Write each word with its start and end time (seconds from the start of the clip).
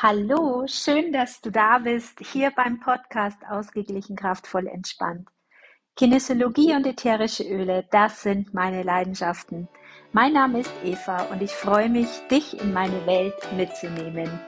Hallo, 0.00 0.64
schön, 0.68 1.12
dass 1.12 1.40
du 1.40 1.50
da 1.50 1.78
bist, 1.78 2.20
hier 2.20 2.52
beim 2.52 2.78
Podcast 2.78 3.38
Ausgeglichen, 3.50 4.14
kraftvoll, 4.14 4.68
entspannt. 4.68 5.26
Kinesiologie 5.96 6.76
und 6.76 6.86
ätherische 6.86 7.42
Öle, 7.42 7.84
das 7.90 8.22
sind 8.22 8.54
meine 8.54 8.84
Leidenschaften. 8.84 9.66
Mein 10.12 10.34
Name 10.34 10.60
ist 10.60 10.72
Eva 10.84 11.22
und 11.32 11.42
ich 11.42 11.50
freue 11.50 11.88
mich, 11.88 12.08
dich 12.30 12.60
in 12.60 12.72
meine 12.72 13.06
Welt 13.06 13.34
mitzunehmen. 13.56 14.38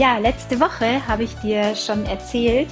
Ja, 0.00 0.16
letzte 0.16 0.58
Woche 0.60 1.06
habe 1.06 1.24
ich 1.24 1.34
dir 1.42 1.76
schon 1.76 2.06
erzählt, 2.06 2.70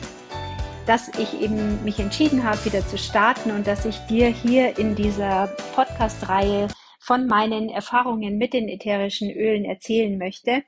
dass 0.87 1.11
ich 1.19 1.43
eben 1.43 1.85
mich 1.85 1.99
entschieden 1.99 2.43
habe, 2.43 2.65
wieder 2.65 2.81
zu 2.87 2.97
starten 2.97 3.51
und 3.51 3.67
dass 3.67 3.85
ich 3.85 3.99
dir 4.09 4.29
hier 4.29 4.79
in 4.79 4.95
dieser 4.95 5.49
Podcast-Reihe 5.75 6.69
von 6.99 7.27
meinen 7.27 7.69
Erfahrungen 7.69 8.39
mit 8.39 8.55
den 8.55 8.71
ätherischen 8.71 9.31
Ölen 9.31 9.67
erzählen 9.67 10.17
möchte. 10.17 10.63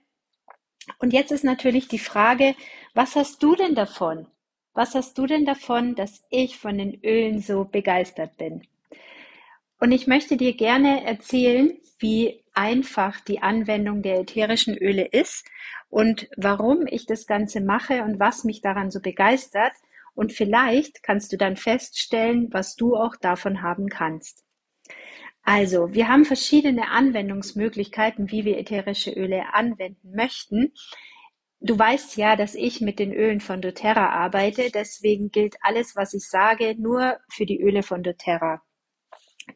Und 0.98 1.14
jetzt 1.14 1.32
ist 1.32 1.44
natürlich 1.44 1.88
die 1.88 1.98
Frage, 1.98 2.54
was 2.92 3.16
hast 3.16 3.42
du 3.42 3.56
denn 3.56 3.74
davon? 3.74 4.26
Was 4.74 4.94
hast 4.94 5.16
du 5.16 5.24
denn 5.26 5.46
davon, 5.46 5.94
dass 5.94 6.26
ich 6.28 6.58
von 6.58 6.76
den 6.76 7.02
Ölen 7.02 7.40
so 7.40 7.64
begeistert 7.64 8.36
bin? 8.36 8.66
Und 9.78 9.92
ich 9.92 10.06
möchte 10.06 10.36
dir 10.36 10.52
gerne 10.52 11.06
erzählen, 11.06 11.72
wie 12.00 12.39
einfach 12.52 13.20
die 13.20 13.42
Anwendung 13.42 14.02
der 14.02 14.20
ätherischen 14.20 14.76
Öle 14.76 15.06
ist 15.06 15.46
und 15.88 16.28
warum 16.36 16.86
ich 16.86 17.06
das 17.06 17.26
Ganze 17.26 17.60
mache 17.60 18.02
und 18.02 18.20
was 18.20 18.44
mich 18.44 18.60
daran 18.60 18.90
so 18.90 19.00
begeistert. 19.00 19.72
Und 20.14 20.32
vielleicht 20.32 21.02
kannst 21.02 21.32
du 21.32 21.36
dann 21.36 21.56
feststellen, 21.56 22.48
was 22.52 22.76
du 22.76 22.96
auch 22.96 23.16
davon 23.16 23.62
haben 23.62 23.88
kannst. 23.88 24.44
Also, 25.42 25.94
wir 25.94 26.08
haben 26.08 26.24
verschiedene 26.24 26.90
Anwendungsmöglichkeiten, 26.90 28.30
wie 28.30 28.44
wir 28.44 28.58
ätherische 28.58 29.12
Öle 29.12 29.54
anwenden 29.54 30.14
möchten. 30.14 30.72
Du 31.60 31.78
weißt 31.78 32.16
ja, 32.16 32.36
dass 32.36 32.54
ich 32.54 32.80
mit 32.80 32.98
den 32.98 33.12
Ölen 33.12 33.40
von 33.40 33.60
doTERRA 33.60 34.10
arbeite, 34.10 34.70
deswegen 34.72 35.30
gilt 35.30 35.56
alles, 35.62 35.96
was 35.96 36.14
ich 36.14 36.28
sage, 36.28 36.74
nur 36.78 37.18
für 37.28 37.46
die 37.46 37.60
Öle 37.60 37.82
von 37.82 38.02
doTERRA. 38.02 38.62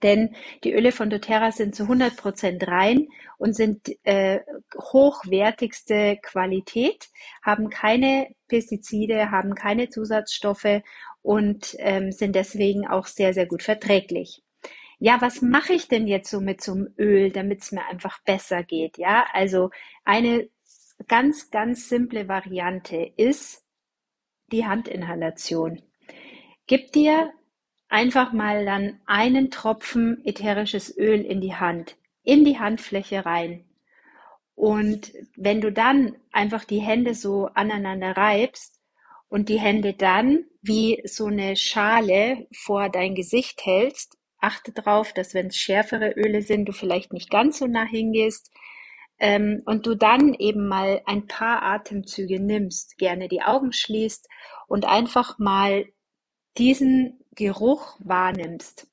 Denn 0.03 0.35
die 0.65 0.73
Öle 0.73 0.93
von 0.93 1.11
doTERRA 1.11 1.53
sind 1.53 1.75
zu 1.75 1.85
100 1.85 2.17
Prozent 2.17 2.67
rein 2.67 3.09
und 3.39 3.55
sind 3.55 3.91
äh, 4.05 4.41
hochwertigste 4.77 6.19
Qualität, 6.23 7.09
haben 7.43 7.71
keine 7.71 8.29
Pestizide, 8.49 9.31
haben 9.31 9.55
keine 9.55 9.89
Zusatzstoffe 9.89 10.83
und 11.23 11.75
ähm, 11.79 12.13
sind 12.13 12.35
deswegen 12.35 12.87
auch 12.87 13.07
sehr, 13.07 13.35
sehr 13.35 13.47
gut 13.47 13.63
verträglich. 13.63 14.43
Ja, 14.99 15.21
was 15.21 15.43
mache 15.43 15.73
ich 15.73 15.89
denn 15.89 16.07
jetzt 16.07 16.31
so 16.31 16.41
mit 16.41 16.63
so 16.63 16.73
einem 16.73 16.95
Öl, 16.99 17.31
damit 17.31 17.63
es 17.63 17.73
mir 17.73 17.85
einfach 17.87 18.23
besser 18.23 18.63
geht? 18.63 18.97
Ja, 18.99 19.27
also 19.33 19.71
eine 20.05 20.49
ganz, 21.09 21.51
ganz 21.51 21.89
simple 21.89 22.29
Variante 22.29 23.13
ist 23.17 23.65
die 24.53 24.67
Handinhalation. 24.67 25.83
Gib 26.67 26.93
dir 26.93 27.33
einfach 27.95 28.33
mal 28.33 28.65
dann 28.65 28.99
einen 29.07 29.53
Tropfen 29.53 30.21
ätherisches 30.25 30.99
Öl 30.99 31.21
in 31.21 31.41
die 31.41 31.55
Hand, 31.55 31.97
in 32.25 32.45
die 32.45 32.59
Handfläche 32.59 33.25
rein. 33.25 33.65
Und 34.57 35.13
wenn 35.37 35.61
du 35.61 35.71
dann 35.71 36.17
einfach 36.33 36.65
die 36.65 36.81
Hände 36.81 37.15
so 37.15 37.51
aneinander 37.55 38.17
reibst 38.17 38.81
und 39.29 39.49
die 39.49 39.61
Hände 39.61 39.95
dann 39.95 40.45
wie 40.61 41.03
so 41.05 41.27
eine 41.27 41.55
Schale 41.55 42.49
vor 42.53 42.89
dein 42.89 43.15
Gesicht 43.15 43.65
hältst, 43.65 44.19
achte 44.41 44.73
darauf, 44.73 45.13
dass 45.13 45.33
wenn 45.33 45.47
es 45.47 45.57
schärfere 45.57 46.15
Öle 46.17 46.43
sind, 46.43 46.65
du 46.65 46.73
vielleicht 46.73 47.13
nicht 47.13 47.31
ganz 47.31 47.61
so 47.61 47.69
nah 47.69 47.85
hingehst 47.85 48.51
ähm, 49.21 49.63
und 49.67 49.87
du 49.87 49.95
dann 49.95 50.35
eben 50.35 50.67
mal 50.67 51.01
ein 51.07 51.29
paar 51.29 51.63
Atemzüge 51.63 52.41
nimmst, 52.41 52.99
gerne 52.99 53.29
die 53.29 53.43
Augen 53.43 53.73
schließt 53.73 54.29
und 54.67 54.85
einfach 54.85 55.39
mal 55.39 55.85
diesen 56.59 57.24
Geruch 57.35 57.97
wahrnimmst, 58.01 58.87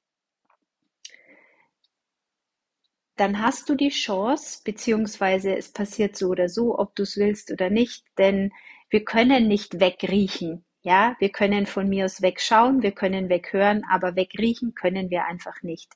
dann 3.21 3.39
hast 3.39 3.69
du 3.69 3.75
die 3.75 3.89
Chance, 3.89 4.61
beziehungsweise 4.63 5.55
es 5.55 5.71
passiert 5.71 6.15
so 6.15 6.29
oder 6.29 6.49
so, 6.49 6.79
ob 6.79 6.95
du 6.95 7.03
es 7.03 7.17
willst 7.17 7.51
oder 7.51 7.69
nicht, 7.69 8.03
denn 8.17 8.51
wir 8.89 9.05
können 9.05 9.47
nicht 9.47 9.79
wegriechen. 9.79 10.65
Ja, 10.81 11.15
wir 11.19 11.29
können 11.29 11.67
von 11.67 11.87
mir 11.87 12.05
aus 12.05 12.23
wegschauen, 12.23 12.81
wir 12.81 12.91
können 12.91 13.29
weghören, 13.29 13.83
aber 13.91 14.15
wegriechen 14.15 14.73
können 14.73 15.11
wir 15.11 15.25
einfach 15.25 15.61
nicht. 15.61 15.93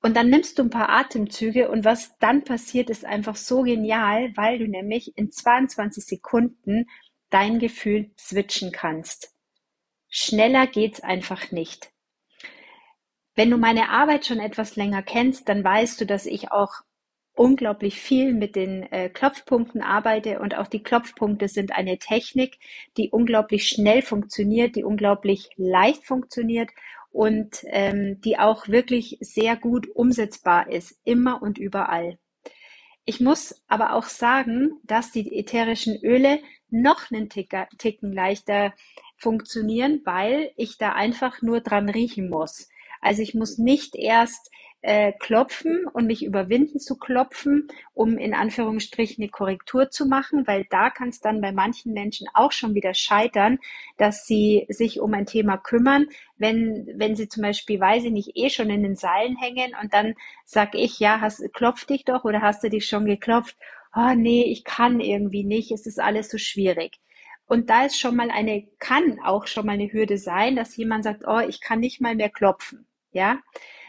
Und 0.00 0.16
dann 0.16 0.30
nimmst 0.30 0.58
du 0.58 0.62
ein 0.62 0.70
paar 0.70 0.88
Atemzüge 0.88 1.70
und 1.70 1.84
was 1.84 2.18
dann 2.18 2.42
passiert, 2.42 2.88
ist 2.88 3.04
einfach 3.04 3.36
so 3.36 3.62
genial, 3.62 4.32
weil 4.36 4.58
du 4.58 4.66
nämlich 4.66 5.16
in 5.16 5.30
22 5.30 6.04
Sekunden 6.04 6.88
dein 7.30 7.58
Gefühl 7.58 8.10
switchen 8.18 8.72
kannst. 8.72 9.32
Schneller 10.14 10.66
geht's 10.66 11.00
einfach 11.00 11.52
nicht. 11.52 11.90
Wenn 13.34 13.48
du 13.48 13.56
meine 13.56 13.88
Arbeit 13.88 14.26
schon 14.26 14.40
etwas 14.40 14.76
länger 14.76 15.02
kennst, 15.02 15.48
dann 15.48 15.64
weißt 15.64 16.02
du, 16.02 16.04
dass 16.04 16.26
ich 16.26 16.52
auch 16.52 16.82
unglaublich 17.34 17.98
viel 17.98 18.34
mit 18.34 18.54
den 18.54 18.82
äh, 18.92 19.08
Klopfpunkten 19.08 19.80
arbeite 19.80 20.38
und 20.40 20.54
auch 20.54 20.66
die 20.66 20.82
Klopfpunkte 20.82 21.48
sind 21.48 21.72
eine 21.72 21.96
Technik, 21.96 22.58
die 22.98 23.08
unglaublich 23.08 23.68
schnell 23.68 24.02
funktioniert, 24.02 24.76
die 24.76 24.84
unglaublich 24.84 25.48
leicht 25.56 26.04
funktioniert 26.04 26.68
und 27.10 27.64
ähm, 27.68 28.20
die 28.20 28.38
auch 28.38 28.68
wirklich 28.68 29.16
sehr 29.20 29.56
gut 29.56 29.88
umsetzbar 29.94 30.70
ist, 30.70 31.00
immer 31.04 31.40
und 31.40 31.56
überall. 31.56 32.18
Ich 33.06 33.18
muss 33.18 33.64
aber 33.66 33.94
auch 33.94 34.04
sagen, 34.04 34.78
dass 34.84 35.10
die 35.10 35.34
ätherischen 35.38 35.96
Öle 36.04 36.38
noch 36.68 37.10
einen 37.10 37.30
Ticken 37.30 38.12
leichter 38.12 38.74
funktionieren, 39.22 40.02
weil 40.04 40.52
ich 40.56 40.78
da 40.78 40.92
einfach 40.92 41.42
nur 41.42 41.60
dran 41.60 41.88
riechen 41.88 42.28
muss. 42.28 42.68
Also 43.00 43.22
ich 43.22 43.34
muss 43.34 43.58
nicht 43.58 43.94
erst 43.96 44.50
äh, 44.82 45.12
klopfen 45.12 45.86
und 45.92 46.06
mich 46.06 46.24
überwinden 46.24 46.80
zu 46.80 46.98
klopfen, 46.98 47.68
um 47.94 48.18
in 48.18 48.34
Anführungsstrichen 48.34 49.22
eine 49.22 49.30
Korrektur 49.30 49.90
zu 49.90 50.06
machen, 50.06 50.46
weil 50.46 50.66
da 50.70 50.90
kann 50.90 51.08
es 51.08 51.20
dann 51.20 51.40
bei 51.40 51.52
manchen 51.52 51.92
Menschen 51.92 52.26
auch 52.34 52.50
schon 52.50 52.74
wieder 52.74 52.92
scheitern, 52.94 53.58
dass 53.96 54.26
sie 54.26 54.66
sich 54.68 55.00
um 55.00 55.14
ein 55.14 55.26
Thema 55.26 55.56
kümmern, 55.56 56.06
wenn, 56.36 56.88
wenn 56.96 57.14
sie 57.14 57.28
zum 57.28 57.42
Beispiel, 57.42 57.78
weiß 57.78 58.04
ich 58.04 58.12
nicht, 58.12 58.32
eh 58.34 58.50
schon 58.50 58.70
in 58.70 58.82
den 58.82 58.96
Seilen 58.96 59.36
hängen 59.36 59.72
und 59.80 59.94
dann 59.94 60.14
sag 60.44 60.74
ich, 60.74 60.98
ja, 60.98 61.20
hast, 61.20 61.42
klopf 61.52 61.84
dich 61.84 62.04
doch 62.04 62.24
oder 62.24 62.42
hast 62.42 62.64
du 62.64 62.68
dich 62.68 62.86
schon 62.86 63.04
geklopft? 63.06 63.56
Oh 63.94 64.14
nee, 64.16 64.44
ich 64.44 64.64
kann 64.64 65.00
irgendwie 65.00 65.44
nicht, 65.44 65.70
es 65.70 65.86
ist 65.86 66.00
alles 66.00 66.28
so 66.30 66.38
schwierig. 66.38 66.98
Und 67.52 67.68
da 67.68 67.84
ist 67.84 68.00
schon 68.00 68.16
mal 68.16 68.30
eine, 68.30 68.66
kann 68.78 69.20
auch 69.20 69.46
schon 69.46 69.66
mal 69.66 69.72
eine 69.72 69.92
Hürde 69.92 70.16
sein, 70.16 70.56
dass 70.56 70.74
jemand 70.74 71.04
sagt, 71.04 71.24
oh, 71.26 71.40
ich 71.40 71.60
kann 71.60 71.80
nicht 71.80 72.00
mal 72.00 72.14
mehr 72.14 72.30
klopfen. 72.30 72.86
Ja. 73.10 73.40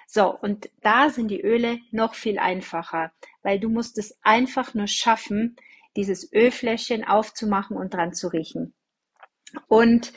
So. 0.06 0.38
Und 0.38 0.70
da 0.82 1.10
sind 1.10 1.30
die 1.30 1.40
Öle 1.40 1.80
noch 1.90 2.14
viel 2.14 2.40
einfacher, 2.40 3.14
weil 3.42 3.62
du 3.62 3.70
musst 3.70 3.98
es 3.98 4.20
einfach 4.22 4.74
nur 4.74 4.88
schaffen, 4.88 5.56
dieses 5.96 6.34
Ölfläschchen 6.34 7.06
aufzumachen 7.06 7.78
und 7.78 7.94
dran 7.94 8.14
zu 8.14 8.28
riechen. 8.28 8.74
Und 9.70 10.12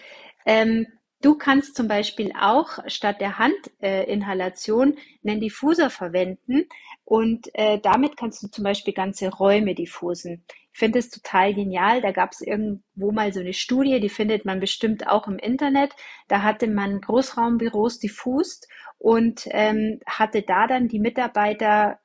ähm, 0.45 0.89
Du 1.27 1.35
kannst 1.35 1.75
zum 1.75 1.89
Beispiel 1.89 2.31
auch 2.41 2.79
statt 2.87 3.21
der 3.21 3.37
Handinhalation 3.37 4.95
äh, 4.95 5.29
einen 5.29 5.41
Diffuser 5.41 5.91
verwenden 5.91 6.69
und 7.05 7.49
äh, 7.55 7.81
damit 7.81 8.17
kannst 8.17 8.45
du 8.45 8.47
zum 8.47 8.63
Beispiel 8.63 8.95
ganze 8.95 9.31
Räume 9.31 9.75
diffusen. 9.75 10.45
Ich 10.73 10.79
finde 10.79 11.01
es 11.01 11.11
total 11.11 11.53
genial. 11.53 12.01
Da 12.01 12.13
gab 12.13 12.31
es 12.31 12.43
irgendwo 12.43 13.11
mal 13.11 13.33
so 13.33 13.41
eine 13.41 13.55
Studie, 13.55 13.99
die 13.99 14.09
findet 14.09 14.45
man 14.45 14.61
bestimmt 14.61 15.09
auch 15.09 15.27
im 15.27 15.41
Internet. 15.41 15.97
Da 16.29 16.45
hatte 16.45 16.69
man 16.69 17.01
Großraumbüros 17.01 17.99
diffust 17.99 18.69
und 18.99 19.49
ähm, 19.51 19.99
hatte 20.07 20.43
da 20.43 20.69
dann 20.69 20.87
die 20.87 21.01
Mitarbeiter 21.01 21.99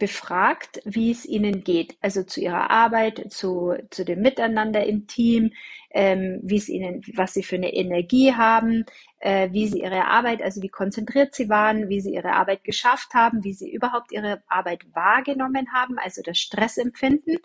befragt, 0.00 0.82
wie 0.84 1.12
es 1.12 1.24
ihnen 1.24 1.62
geht, 1.62 1.96
also 2.00 2.24
zu 2.24 2.40
ihrer 2.40 2.70
Arbeit, 2.70 3.32
zu, 3.32 3.74
zu 3.90 4.04
dem 4.04 4.20
Miteinander 4.20 4.84
im 4.84 5.06
Team, 5.06 5.52
ähm, 5.92 6.40
wie 6.42 6.56
es 6.56 6.68
ihnen, 6.68 7.02
was 7.14 7.34
sie 7.34 7.44
für 7.44 7.56
eine 7.56 7.72
Energie 7.72 8.34
haben, 8.34 8.84
äh, 9.20 9.50
wie 9.52 9.68
sie 9.68 9.82
ihre 9.82 10.06
Arbeit, 10.06 10.42
also 10.42 10.62
wie 10.62 10.68
konzentriert 10.68 11.34
sie 11.34 11.48
waren, 11.48 11.88
wie 11.88 12.00
sie 12.00 12.14
ihre 12.14 12.32
Arbeit 12.32 12.64
geschafft 12.64 13.14
haben, 13.14 13.44
wie 13.44 13.52
sie 13.52 13.70
überhaupt 13.70 14.10
ihre 14.10 14.42
Arbeit 14.48 14.84
wahrgenommen 14.94 15.72
haben, 15.72 15.98
also 15.98 16.22
das 16.22 16.38
Stressempfinden. 16.38 17.38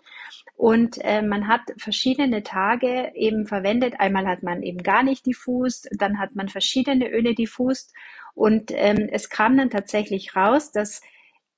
Und 0.56 0.98
äh, 1.02 1.22
man 1.22 1.46
hat 1.46 1.62
verschiedene 1.76 2.42
Tage 2.42 3.12
eben 3.14 3.46
verwendet. 3.46 3.94
Einmal 3.98 4.26
hat 4.26 4.42
man 4.42 4.62
eben 4.62 4.82
gar 4.82 5.02
nicht 5.02 5.26
diffust, 5.26 5.88
dann 5.92 6.18
hat 6.18 6.34
man 6.34 6.48
verschiedene 6.48 7.08
Öle 7.10 7.34
diffust 7.34 7.92
und 8.36 8.70
ähm, 8.74 9.08
es 9.10 9.30
kam 9.30 9.56
dann 9.56 9.70
tatsächlich 9.70 10.36
raus, 10.36 10.70
dass 10.70 11.00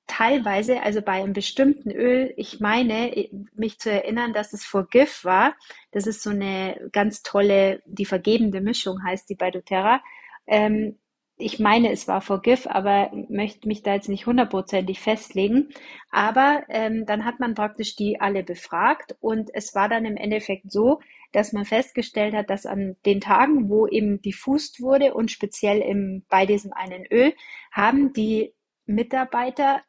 teilweise, 0.09 0.83
also 0.83 1.03
bei 1.03 1.13
einem 1.13 1.33
bestimmten 1.33 1.93
Öl, 1.93 2.33
ich 2.37 2.59
meine, 2.59 3.29
mich 3.55 3.79
zu 3.79 3.91
erinnern, 3.91 4.33
dass 4.33 4.53
es 4.53 4.65
Forgive 4.65 5.25
war. 5.25 5.55
Das 5.93 6.07
ist 6.09 6.23
so 6.23 6.31
eine 6.31 6.89
ganz 6.93 7.23
tolle, 7.23 7.83
die 7.87 8.07
vergebende 8.07 8.61
Mischung 8.61 9.05
heißt 9.05 9.31
die 9.31 9.37
bei 9.37 9.51
doTERRA. 9.53 10.03
Ähm, 10.47 10.99
ich 11.37 11.61
meine, 11.61 11.93
es 11.93 12.09
war 12.09 12.21
Forgive, 12.21 12.69
aber 12.69 13.13
möchte 13.29 13.69
mich 13.69 13.85
da 13.85 13.95
jetzt 13.95 14.09
nicht 14.09 14.27
hundertprozentig 14.27 14.99
festlegen. 14.99 15.69
Aber 16.11 16.65
ähm, 16.69 17.07
dann 17.07 17.25
hat 17.25 17.39
man 17.39 17.55
praktisch 17.55 17.95
die 17.95 18.21
alle 18.21 18.43
befragt 18.43 19.17
und 19.21 19.51
es 19.55 19.75
war 19.75 19.89
dann 19.89 20.05
im 20.05 20.17
Endeffekt 20.17 20.73
so, 20.73 21.01
dass 21.31 21.53
man 21.53 21.65
festgestellt 21.65 22.35
hat, 22.35 22.51
dass 22.51 22.67
an 22.67 22.97
den 23.07 23.21
Tagen, 23.21 23.69
wo 23.69 23.87
eben 23.87 24.21
diffust 24.21 24.81
wurde 24.81 25.15
und 25.15 25.31
speziell 25.31 25.81
im, 25.81 26.25
bei 26.29 26.45
diesem 26.47 26.73
einen 26.73 27.07
Öl, 27.07 27.35
haben 27.71 28.13
die 28.13 28.55
Mitarbeiter 28.87 29.83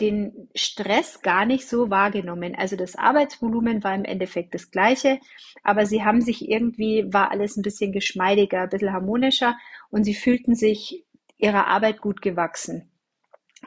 den 0.00 0.48
Stress 0.54 1.22
gar 1.22 1.46
nicht 1.46 1.68
so 1.68 1.88
wahrgenommen. 1.88 2.54
Also 2.56 2.76
das 2.76 2.96
Arbeitsvolumen 2.96 3.84
war 3.84 3.94
im 3.94 4.04
Endeffekt 4.04 4.54
das 4.54 4.70
gleiche, 4.70 5.20
aber 5.62 5.86
sie 5.86 6.04
haben 6.04 6.20
sich 6.20 6.48
irgendwie, 6.48 7.12
war 7.12 7.30
alles 7.30 7.56
ein 7.56 7.62
bisschen 7.62 7.92
geschmeidiger, 7.92 8.62
ein 8.62 8.68
bisschen 8.68 8.92
harmonischer 8.92 9.56
und 9.90 10.04
sie 10.04 10.14
fühlten 10.14 10.54
sich 10.54 11.04
ihrer 11.38 11.66
Arbeit 11.68 12.00
gut 12.00 12.22
gewachsen. 12.22 12.90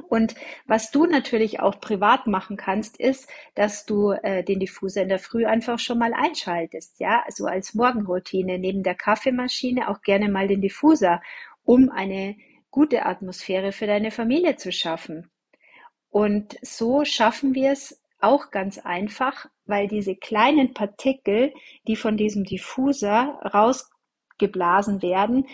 Und 0.09 0.35
was 0.67 0.91
du 0.91 1.05
natürlich 1.05 1.59
auch 1.59 1.79
privat 1.79 2.27
machen 2.27 2.55
kannst, 2.55 2.99
ist, 2.99 3.29
dass 3.55 3.85
du 3.85 4.11
äh, 4.11 4.43
den 4.43 4.59
Diffuser 4.59 5.01
in 5.01 5.09
der 5.09 5.19
Früh 5.19 5.45
einfach 5.45 5.79
schon 5.79 5.97
mal 5.97 6.13
einschaltest, 6.13 6.99
ja, 6.99 7.23
also 7.25 7.45
als 7.45 7.73
Morgenroutine 7.73 8.59
neben 8.59 8.83
der 8.83 8.95
Kaffeemaschine 8.95 9.89
auch 9.89 10.01
gerne 10.01 10.29
mal 10.29 10.47
den 10.47 10.61
Diffuser, 10.61 11.21
um 11.63 11.89
eine 11.89 12.35
gute 12.69 13.05
Atmosphäre 13.05 13.71
für 13.71 13.87
deine 13.87 14.11
Familie 14.11 14.55
zu 14.55 14.71
schaffen. 14.71 15.31
Und 16.17 16.57
so 16.63 17.05
schaffen 17.05 17.53
wir 17.53 17.71
es 17.71 18.01
auch 18.19 18.49
ganz 18.49 18.79
einfach, 18.79 19.45
weil 19.67 19.87
diese 19.87 20.15
kleinen 20.15 20.73
Partikel, 20.73 21.53
die 21.87 21.95
von 21.95 22.17
diesem 22.17 22.43
Diffuser 22.43 23.39
rausgeblasen 23.53 25.03
werden, 25.03 25.45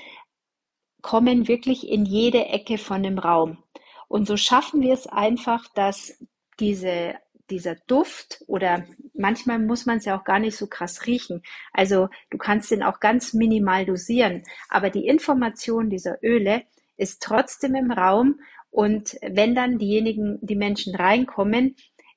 kommen 1.02 1.50
wirklich 1.50 1.90
in 1.90 2.06
jede 2.06 2.46
Ecke 2.46 2.78
von 2.78 3.04
dem 3.04 3.20
Raum. 3.20 3.62
Und 4.08 4.26
so 4.26 4.38
schaffen 4.38 4.80
wir 4.80 4.94
es 4.94 5.06
einfach, 5.06 5.68
dass 5.76 6.18
diese, 6.62 7.16
dieser 7.50 7.76
Duft 7.88 8.42
oder 8.48 8.86
manchmal 9.14 9.60
muss 9.60 9.86
man 9.86 9.98
es 9.98 10.06
ja 10.06 10.18
auch 10.18 10.24
gar 10.24 10.40
nicht 10.40 10.56
so 10.56 10.68
krass 10.68 11.06
riechen. 11.06 11.44
Also 11.74 12.08
du 12.30 12.38
kannst 12.38 12.72
den 12.72 12.84
auch 12.84 13.02
ganz 13.02 13.34
minimal 13.34 13.86
dosieren. 13.86 14.44
Aber 14.70 14.90
die 14.90 15.08
Information 15.08 15.90
dieser 15.90 16.24
Öle 16.24 16.64
ist 16.96 17.22
trotzdem 17.22 17.76
im 17.76 17.92
Raum 17.92 18.40
und 18.74 19.20
wenn 19.22 19.54
dann 19.54 19.78
diejenigen, 19.78 20.40
die 20.42 20.56
Menschen 20.56 20.96
reinkommen, 20.96 21.76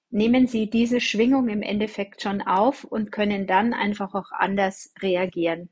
nehmen 0.09 0.47
sie 0.47 0.71
diese 0.71 1.03
Schwingung 1.03 1.51
im 1.51 1.61
Endeffekt 1.61 2.23
schon 2.23 2.41
auf 2.41 2.85
und 2.85 3.13
können 3.13 3.47
dann 3.47 3.75
einfach 3.75 4.15
auch 4.15 4.33
anders 4.33 4.95
reagieren. 5.03 5.69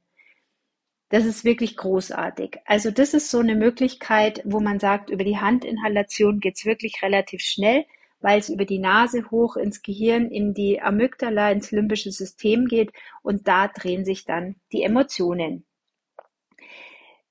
Das 1.09 1.25
ist 1.25 1.43
wirklich 1.43 1.79
großartig. 1.79 2.59
Also 2.67 2.91
das 2.91 3.15
ist 3.15 3.31
so 3.31 3.39
eine 3.39 3.55
Möglichkeit, 3.55 4.43
wo 4.45 4.61
man 4.61 4.79
sagt, 4.79 5.09
über 5.09 5.25
die 5.25 5.39
Handinhalation 5.39 6.39
geht's 6.41 6.67
wirklich 6.67 7.01
relativ 7.03 7.41
schnell, 7.41 7.87
weil 8.21 8.39
es 8.39 8.51
über 8.51 8.67
die 8.67 8.79
Nase 8.79 9.31
hoch 9.31 9.57
ins 9.57 9.81
Gehirn, 9.81 10.31
in 10.31 10.53
die 10.53 10.83
Amygdala, 10.83 11.51
ins 11.51 11.71
limbische 11.71 12.13
System 12.13 12.67
geht 12.67 12.93
und 13.23 13.49
da 13.49 13.69
drehen 13.69 14.05
sich 14.05 14.27
dann 14.27 14.57
die 14.71 14.83
Emotionen. 14.83 15.65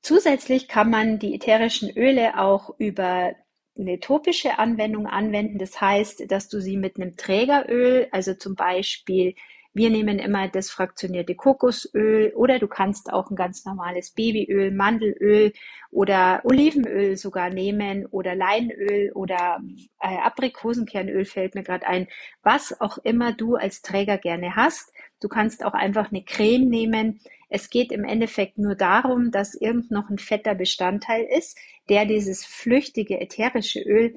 Zusätzlich 0.02 0.68
kann 0.68 0.90
man 0.90 1.20
die 1.20 1.36
ätherischen 1.36 1.96
Öle 1.96 2.40
auch 2.40 2.74
über 2.80 3.36
eine 3.78 4.00
topische 4.00 4.60
Anwendung 4.60 5.08
anwenden. 5.08 5.58
Das 5.58 5.80
heißt, 5.82 6.32
dass 6.32 6.50
du 6.50 6.62
sie 6.62 6.78
mit 6.78 6.98
einem 6.98 7.16
Trägeröl, 7.16 8.08
also 8.12 8.34
zum 8.34 8.56
Beispiel, 8.56 9.36
wir 9.76 9.90
nehmen 9.90 10.20
immer 10.20 10.48
das 10.48 10.70
fraktionierte 10.70 11.34
Kokosöl 11.34 12.32
oder 12.36 12.60
du 12.60 12.68
kannst 12.68 13.12
auch 13.12 13.32
ein 13.32 13.36
ganz 13.36 13.66
normales 13.66 14.12
Babyöl, 14.12 14.70
Mandelöl 14.70 15.52
oder 15.90 16.42
Olivenöl 16.44 17.18
sogar 17.18 17.50
nehmen 17.50 18.06
oder 18.06 18.36
Leinöl 18.36 19.12
oder 19.14 19.62
äh, 20.00 20.18
Aprikosenkernöl 20.18 21.26
fällt 21.26 21.56
mir 21.56 21.64
gerade 21.64 21.88
ein, 21.88 22.08
was 22.44 22.80
auch 22.82 23.00
immer 23.00 23.34
du 23.34 23.56
als 23.56 23.82
Träger 23.82 24.20
gerne 24.20 24.56
hast. 24.56 24.94
Du 25.20 25.28
kannst 25.28 25.66
auch 25.66 25.74
einfach 25.74 26.12
eine 26.12 26.24
Creme 26.24 26.70
nehmen. 26.70 27.22
Es 27.50 27.72
geht 27.72 27.92
im 27.92 28.04
Endeffekt 28.04 28.60
nur 28.60 28.76
darum, 28.76 29.32
dass 29.32 29.56
irgend 29.56 29.90
noch 29.90 30.10
ein 30.10 30.20
fetter 30.20 30.54
Bestandteil 30.54 31.24
ist, 31.24 31.58
der 31.90 32.06
dieses 32.06 32.46
flüchtige 32.46 33.20
ätherische 33.20 33.82
Öl 33.82 34.16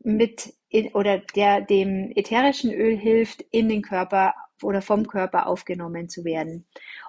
mit 0.00 0.54
in, 0.68 0.88
oder 0.92 1.18
der 1.18 1.60
dem 1.60 2.12
ätherischen 2.14 2.72
Öl 2.72 2.96
hilft, 2.96 3.42
in 3.50 3.68
den 3.68 3.82
Körper 3.82 4.34
oder 4.62 4.82
vom 4.82 5.06
Körper 5.06 5.46
aufgenommen 5.46 6.08
zu 6.08 6.24
werden. 6.24 6.66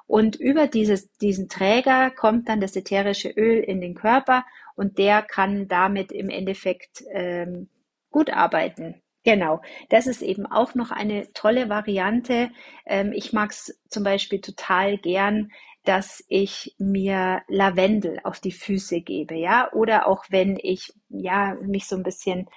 Und 0.07 0.35
über 0.35 0.67
dieses, 0.67 1.11
diesen 1.17 1.49
Träger 1.49 2.11
kommt 2.11 2.49
dann 2.49 2.61
das 2.61 2.75
ätherische 2.75 3.29
Öl 3.29 3.59
in 3.59 3.81
den 3.81 3.95
Körper 3.95 4.45
und 4.75 4.97
der 4.97 5.21
kann 5.21 5.67
damit 5.67 6.11
im 6.11 6.29
Endeffekt 6.29 7.03
ähm, 7.11 7.69
gut 8.09 8.29
arbeiten. 8.29 9.01
Genau, 9.23 9.61
das 9.89 10.05
ist 10.05 10.21
eben 10.21 10.45
auch 10.45 10.75
noch 10.75 10.91
eine 10.91 11.31
tolle 11.33 11.69
Variante. 11.69 12.51
Ähm, 12.85 13.13
ich 13.13 13.31
mag 13.31 13.51
es 13.51 13.79
zum 13.87 14.03
Beispiel 14.03 14.41
total 14.41 14.97
gern, 14.97 15.51
dass 15.83 16.23
ich 16.27 16.75
mir 16.77 17.41
Lavendel 17.47 18.19
auf 18.23 18.39
die 18.39 18.51
Füße 18.51 19.01
gebe, 19.01 19.35
ja, 19.35 19.71
oder 19.73 20.07
auch 20.07 20.25
wenn 20.29 20.57
ich 20.61 20.93
ja 21.09 21.55
mich 21.61 21.87
so 21.87 21.95
ein 21.95 22.03
bisschen 22.03 22.47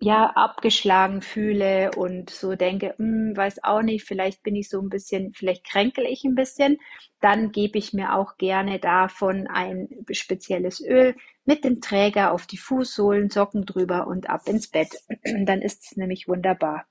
ja 0.00 0.30
abgeschlagen 0.36 1.22
fühle 1.22 1.90
und 1.96 2.30
so 2.30 2.54
denke, 2.54 2.94
hm, 2.98 3.36
weiß 3.36 3.64
auch 3.64 3.82
nicht, 3.82 4.04
vielleicht 4.04 4.42
bin 4.42 4.54
ich 4.56 4.68
so 4.68 4.80
ein 4.80 4.88
bisschen, 4.88 5.32
vielleicht 5.34 5.64
kränkel 5.64 6.04
ich 6.06 6.24
ein 6.24 6.34
bisschen, 6.36 6.78
dann 7.20 7.50
gebe 7.50 7.78
ich 7.78 7.92
mir 7.92 8.14
auch 8.14 8.36
gerne 8.36 8.78
davon 8.78 9.48
ein 9.48 9.88
spezielles 10.12 10.80
Öl 10.80 11.16
mit 11.44 11.64
dem 11.64 11.80
Träger 11.80 12.32
auf 12.32 12.46
die 12.46 12.58
Fußsohlen, 12.58 13.30
Socken 13.30 13.66
drüber 13.66 14.06
und 14.06 14.30
ab 14.30 14.42
ins 14.46 14.68
Bett. 14.68 14.94
dann 15.46 15.62
ist 15.62 15.84
es 15.84 15.96
nämlich 15.96 16.28
wunderbar. 16.28 16.86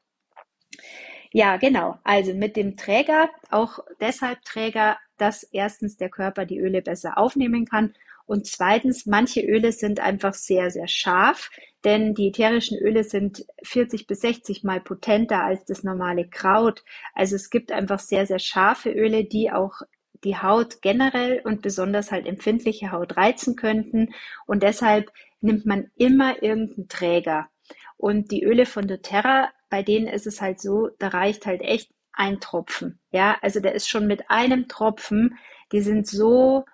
Ja, 1.31 1.57
genau. 1.57 1.97
Also 2.03 2.33
mit 2.33 2.55
dem 2.55 2.77
Träger, 2.77 3.29
auch 3.49 3.79
deshalb 3.99 4.41
Träger, 4.43 4.97
dass 5.17 5.43
erstens 5.43 5.97
der 5.97 6.09
Körper 6.09 6.45
die 6.45 6.59
Öle 6.59 6.81
besser 6.81 7.17
aufnehmen 7.17 7.65
kann 7.65 7.93
und 8.25 8.45
zweitens, 8.45 9.05
manche 9.05 9.41
Öle 9.41 9.71
sind 9.71 10.01
einfach 10.01 10.33
sehr, 10.33 10.69
sehr 10.69 10.89
scharf, 10.89 11.49
denn 11.85 12.13
die 12.13 12.27
ätherischen 12.27 12.77
Öle 12.77 13.05
sind 13.05 13.45
40 13.63 14.05
bis 14.05 14.19
60 14.19 14.65
mal 14.65 14.81
potenter 14.81 15.43
als 15.43 15.63
das 15.63 15.83
normale 15.83 16.27
Kraut. 16.27 16.83
Also 17.13 17.37
es 17.37 17.49
gibt 17.49 17.71
einfach 17.71 17.99
sehr, 17.99 18.25
sehr 18.25 18.39
scharfe 18.39 18.91
Öle, 18.91 19.23
die 19.23 19.49
auch 19.51 19.81
die 20.25 20.35
Haut 20.37 20.81
generell 20.81 21.41
und 21.45 21.61
besonders 21.61 22.11
halt 22.11 22.25
empfindliche 22.27 22.91
Haut 22.91 23.15
reizen 23.15 23.55
könnten. 23.55 24.09
Und 24.45 24.61
deshalb 24.61 25.09
nimmt 25.39 25.65
man 25.65 25.89
immer 25.95 26.43
irgendeinen 26.43 26.89
Träger. 26.89 27.47
Und 27.95 28.31
die 28.31 28.43
Öle 28.43 28.65
von 28.65 28.87
doTERRA, 28.87 29.49
bei 29.69 29.83
denen 29.83 30.07
ist 30.07 30.27
es 30.27 30.41
halt 30.41 30.59
so, 30.61 30.89
da 30.99 31.09
reicht 31.09 31.45
halt 31.45 31.61
echt 31.61 31.91
ein 32.13 32.39
Tropfen. 32.39 32.99
Ja, 33.11 33.37
also 33.41 33.59
der 33.59 33.73
ist 33.75 33.87
schon 33.89 34.07
mit 34.07 34.29
einem 34.29 34.67
Tropfen, 34.67 35.37
die 35.71 35.81
sind 35.81 36.07
so 36.07 36.65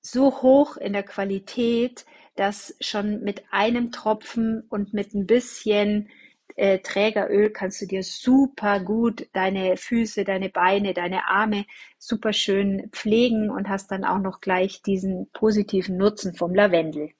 so 0.00 0.42
hoch 0.42 0.76
in 0.76 0.92
der 0.92 1.02
Qualität, 1.02 2.06
dass 2.36 2.76
schon 2.80 3.20
mit 3.22 3.42
einem 3.50 3.90
Tropfen 3.92 4.62
und 4.70 4.94
mit 4.94 5.14
ein 5.14 5.26
bisschen 5.26 6.08
äh, 6.56 6.78
Trägeröl 6.80 7.50
kannst 7.50 7.80
du 7.82 7.86
dir 7.86 8.02
super 8.02 8.80
gut 8.80 9.28
deine 9.32 9.76
Füße, 9.76 10.24
deine 10.24 10.48
Beine, 10.48 10.94
deine 10.94 11.26
Arme 11.28 11.66
super 11.98 12.32
schön 12.32 12.88
pflegen 12.92 13.50
und 13.50 13.68
hast 13.68 13.90
dann 13.90 14.04
auch 14.04 14.18
noch 14.18 14.40
gleich 14.40 14.82
diesen 14.82 15.30
positiven 15.32 15.96
Nutzen 15.96 16.34
vom 16.34 16.54
Lavendel. 16.54 17.10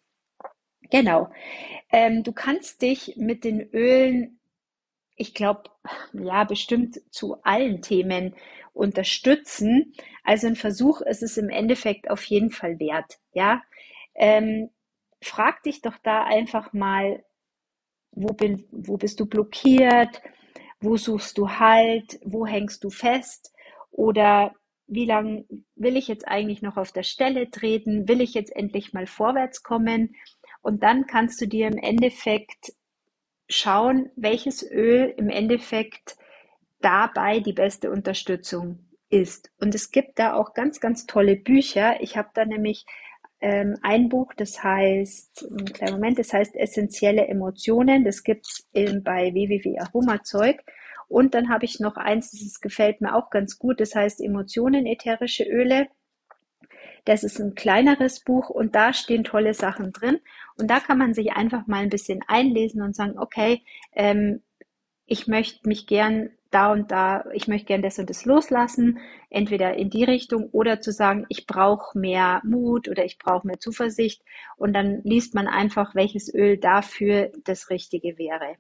Genau. 0.90 1.30
Ähm, 1.90 2.22
du 2.22 2.32
kannst 2.32 2.82
dich 2.82 3.14
mit 3.16 3.44
den 3.44 3.60
Ölen, 3.72 4.38
ich 5.18 5.34
glaube, 5.34 5.64
ja, 6.12 6.44
bestimmt 6.44 7.00
zu 7.10 7.42
allen 7.42 7.82
Themen 7.82 8.34
unterstützen. 8.72 9.92
Also 10.22 10.46
ein 10.46 10.56
Versuch 10.56 11.00
ist 11.00 11.22
es 11.22 11.37
im 11.37 11.50
Endeffekt 11.50 12.10
auf 12.10 12.25
jeden 12.25 12.50
Fall 12.50 12.78
wert. 12.78 13.18
Ja, 13.32 13.62
ähm, 14.14 14.70
frag 15.20 15.62
dich 15.64 15.82
doch 15.82 15.98
da 16.02 16.25
einfach 16.25 16.72
mal, 16.72 17.25
wo, 18.12 18.32
bin, 18.32 18.64
wo 18.70 18.96
bist 18.96 19.20
du 19.20 19.26
blockiert? 19.26 20.22
Wo 20.80 20.96
suchst 20.96 21.37
du 21.38 21.50
Halt? 21.50 22.20
Wo 22.25 22.46
hängst 22.46 22.84
du 22.84 22.90
fest? 22.90 23.52
Oder 23.90 24.54
wie 24.87 25.04
lange 25.04 25.44
will 25.75 25.96
ich 25.96 26.08
jetzt 26.08 26.26
eigentlich 26.28 26.62
noch 26.62 26.76
auf 26.76 26.92
der 26.92 27.02
Stelle 27.02 27.50
treten? 27.50 28.08
Will 28.08 28.20
ich 28.20 28.34
jetzt 28.34 28.54
endlich 28.54 28.92
mal 28.92 29.06
vorwärts 29.06 29.62
kommen? 29.64 30.14
Und 30.62 30.82
dann 30.84 31.06
kannst 31.06 31.40
du 31.40 31.46
dir 31.46 31.66
im 31.66 31.78
Endeffekt 31.78 32.72
schauen, 33.49 34.11
welches 34.17 34.62
Öl 34.62 35.12
im 35.17 35.28
Endeffekt 35.28 36.17
dabei 36.81 37.40
die 37.40 37.52
beste 37.52 37.90
Unterstützung 37.90 38.78
ist. 39.11 39.50
Und 39.59 39.75
es 39.75 39.90
gibt 39.90 40.19
da 40.19 40.35
auch 40.35 40.55
ganz, 40.55 40.81
ganz 40.81 41.07
tolle 41.07 41.37
Bücher. 41.37 42.00
Ich 42.00 42.17
habe 42.17 42.28
da 42.35 42.45
nämlich 42.45 42.85
ähm, 43.40 43.76
ein 43.83 44.09
Buch, 44.09 44.33
das 44.37 44.62
heißt, 44.62 45.47
einen 45.50 45.73
kleinen 45.73 45.95
Moment, 45.95 46.19
das 46.19 46.33
heißt 46.33 46.57
Essentielle 46.57 47.26
Emotionen. 47.26 48.05
Das 48.05 48.23
gibt's 48.23 48.69
es 48.73 49.02
bei 49.02 49.33
www.aromazeug. 49.33 50.62
Und 51.09 51.35
dann 51.35 51.49
habe 51.49 51.64
ich 51.64 51.81
noch 51.81 51.97
eins, 51.97 52.31
das 52.33 52.61
gefällt 52.61 53.00
mir 53.00 53.14
auch 53.14 53.31
ganz 53.31 53.59
gut, 53.59 53.81
das 53.81 53.95
heißt 53.95 54.21
Emotionen, 54.21 54.87
ätherische 54.87 55.45
Öle. 55.45 55.88
Das 57.07 57.25
ist 57.25 57.40
ein 57.40 57.55
kleineres 57.55 58.21
Buch 58.21 58.50
und 58.50 58.75
da 58.75 58.93
stehen 58.93 59.25
tolle 59.25 59.55
Sachen 59.55 59.93
drin. 59.93 60.21
Und 60.59 60.69
da 60.69 60.81
kann 60.81 60.99
man 60.99 61.15
sich 61.15 61.33
einfach 61.33 61.67
mal 61.67 61.83
ein 61.83 61.88
bisschen 61.88 62.21
einlesen 62.27 62.83
und 62.83 62.97
sagen, 62.97 63.19
okay, 63.19 63.62
ähm, 63.93 64.43
ich 65.07 65.27
möchte 65.27 65.69
mich 65.69 65.87
gern 65.87 66.31
da 66.50 66.73
und 66.73 66.91
da, 66.91 67.25
ich 67.33 67.47
möchte 67.49 67.67
gern 67.67 67.83
das 67.83 67.99
und 67.99 68.09
das 68.09 68.25
loslassen, 68.25 68.99
entweder 69.31 69.75
in 69.75 69.91
die 69.91 70.05
Richtung 70.05 70.49
oder 70.50 70.81
zu 70.81 70.93
sagen, 70.93 71.27
ich 71.29 71.47
brauche 71.47 71.99
mehr 71.99 72.41
Mut 72.45 72.88
oder 72.88 73.05
ich 73.05 73.19
brauche 73.19 73.47
mehr 73.47 73.61
Zuversicht 73.61 74.23
und 74.57 74.73
dann 74.73 75.03
liest 75.05 75.35
man 75.35 75.47
einfach, 75.47 75.95
welches 75.95 76.33
Öl 76.33 76.57
dafür 76.59 77.31
das 77.45 77.71
Richtige 77.71 78.19
wäre. 78.19 78.57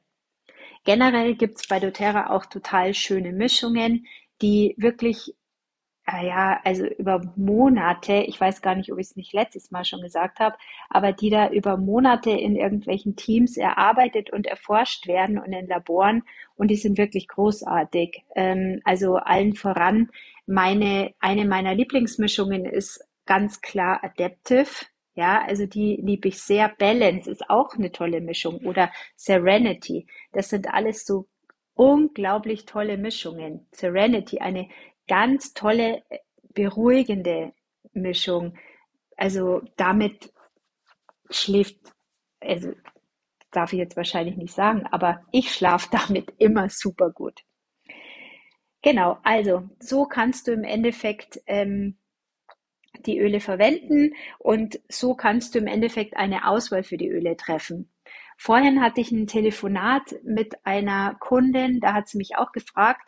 Generell 0.84 1.34
gibt 1.34 1.58
es 1.58 1.66
bei 1.66 1.80
doTERRA 1.80 2.30
auch 2.30 2.46
total 2.46 2.94
schöne 2.94 3.32
Mischungen, 3.32 4.06
die 4.42 4.74
wirklich 4.78 5.34
ja, 6.22 6.60
also 6.64 6.86
über 6.86 7.20
Monate, 7.36 8.14
ich 8.26 8.40
weiß 8.40 8.62
gar 8.62 8.74
nicht, 8.74 8.90
ob 8.92 8.98
ich 8.98 9.08
es 9.08 9.16
nicht 9.16 9.34
letztes 9.34 9.70
Mal 9.70 9.84
schon 9.84 10.00
gesagt 10.00 10.40
habe, 10.40 10.56
aber 10.88 11.12
die 11.12 11.28
da 11.28 11.50
über 11.50 11.76
Monate 11.76 12.30
in 12.30 12.56
irgendwelchen 12.56 13.14
Teams 13.14 13.56
erarbeitet 13.56 14.30
und 14.32 14.46
erforscht 14.46 15.06
werden 15.06 15.38
und 15.38 15.52
in 15.52 15.66
Laboren 15.66 16.22
und 16.56 16.68
die 16.68 16.76
sind 16.76 16.96
wirklich 16.98 17.28
großartig. 17.28 18.24
Ähm, 18.34 18.80
also 18.84 19.16
allen 19.16 19.54
voran, 19.54 20.10
meine, 20.46 21.14
eine 21.20 21.44
meiner 21.44 21.74
Lieblingsmischungen 21.74 22.64
ist 22.64 23.06
ganz 23.26 23.60
klar 23.60 24.02
Adaptive. 24.02 24.86
Ja, 25.14 25.42
also 25.46 25.66
die 25.66 26.00
liebe 26.02 26.28
ich 26.28 26.40
sehr. 26.40 26.68
Balance 26.68 27.30
ist 27.30 27.50
auch 27.50 27.74
eine 27.74 27.92
tolle 27.92 28.20
Mischung 28.20 28.58
oder 28.64 28.90
Serenity. 29.16 30.06
Das 30.32 30.48
sind 30.48 30.72
alles 30.72 31.04
so 31.04 31.26
unglaublich 31.74 32.66
tolle 32.66 32.96
Mischungen. 32.96 33.66
Serenity, 33.72 34.38
eine 34.38 34.68
ganz 35.08 35.54
tolle, 35.54 36.04
beruhigende 36.54 37.52
Mischung. 37.92 38.56
Also 39.16 39.62
damit 39.76 40.32
schläft, 41.30 41.78
also 42.40 42.72
darf 43.50 43.72
ich 43.72 43.78
jetzt 43.78 43.96
wahrscheinlich 43.96 44.36
nicht 44.36 44.54
sagen, 44.54 44.86
aber 44.90 45.24
ich 45.32 45.52
schlafe 45.52 45.88
damit 45.92 46.32
immer 46.38 46.68
super 46.68 47.10
gut. 47.10 47.42
Genau, 48.82 49.18
also 49.24 49.68
so 49.80 50.06
kannst 50.06 50.46
du 50.46 50.52
im 50.52 50.62
Endeffekt 50.62 51.40
ähm, 51.46 51.98
die 53.06 53.18
Öle 53.18 53.40
verwenden 53.40 54.14
und 54.38 54.80
so 54.88 55.14
kannst 55.14 55.54
du 55.54 55.58
im 55.58 55.66
Endeffekt 55.66 56.16
eine 56.16 56.48
Auswahl 56.48 56.84
für 56.84 56.96
die 56.96 57.08
Öle 57.08 57.36
treffen. 57.36 57.90
Vorhin 58.36 58.80
hatte 58.80 59.00
ich 59.00 59.10
ein 59.10 59.26
Telefonat 59.26 60.14
mit 60.22 60.64
einer 60.64 61.16
Kundin, 61.18 61.80
da 61.80 61.92
hat 61.92 62.08
sie 62.08 62.18
mich 62.18 62.36
auch 62.36 62.52
gefragt, 62.52 63.02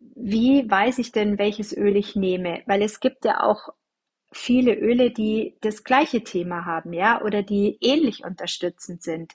wie 0.00 0.70
weiß 0.70 0.98
ich 0.98 1.12
denn, 1.12 1.38
welches 1.38 1.76
Öl 1.76 1.96
ich 1.96 2.16
nehme? 2.16 2.62
Weil 2.66 2.82
es 2.82 3.00
gibt 3.00 3.24
ja 3.24 3.42
auch 3.42 3.70
viele 4.32 4.74
Öle, 4.74 5.10
die 5.10 5.56
das 5.60 5.84
gleiche 5.84 6.22
Thema 6.24 6.64
haben, 6.64 6.92
ja, 6.92 7.22
oder 7.22 7.42
die 7.42 7.78
ähnlich 7.80 8.24
unterstützend 8.24 9.02
sind. 9.02 9.34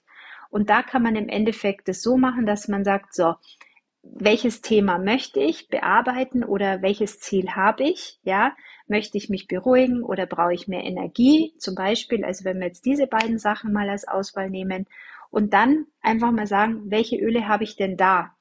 Und 0.49 0.69
da 0.69 0.83
kann 0.83 1.03
man 1.03 1.15
im 1.15 1.29
Endeffekt 1.29 1.89
es 1.89 2.01
so 2.01 2.17
machen, 2.17 2.45
dass 2.45 2.67
man 2.67 2.83
sagt, 2.83 3.13
so, 3.13 3.35
welches 4.03 4.61
Thema 4.61 4.99
möchte 4.99 5.39
ich 5.39 5.67
bearbeiten 5.67 6.43
oder 6.43 6.81
welches 6.81 7.19
Ziel 7.19 7.51
habe 7.51 7.83
ich, 7.83 8.19
ja? 8.23 8.55
Möchte 8.87 9.17
ich 9.17 9.29
mich 9.29 9.47
beruhigen 9.47 10.03
oder 10.03 10.27
brauche 10.27 10.53
ich 10.53 10.67
mehr 10.67 10.83
Energie? 10.83 11.55
Zum 11.57 11.73
Beispiel, 11.75 12.23
also 12.23 12.45
wenn 12.45 12.59
wir 12.59 12.67
jetzt 12.67 12.85
diese 12.85 13.07
beiden 13.07 13.39
Sachen 13.39 13.73
mal 13.73 13.89
als 13.89 14.07
Auswahl 14.07 14.49
nehmen 14.49 14.85
und 15.31 15.53
dann 15.53 15.87
einfach 16.01 16.31
mal 16.31 16.45
sagen, 16.47 16.83
welche 16.91 17.17
Öle 17.17 17.47
habe 17.47 17.63
ich 17.63 17.75
denn 17.75 17.97
da? 17.97 18.34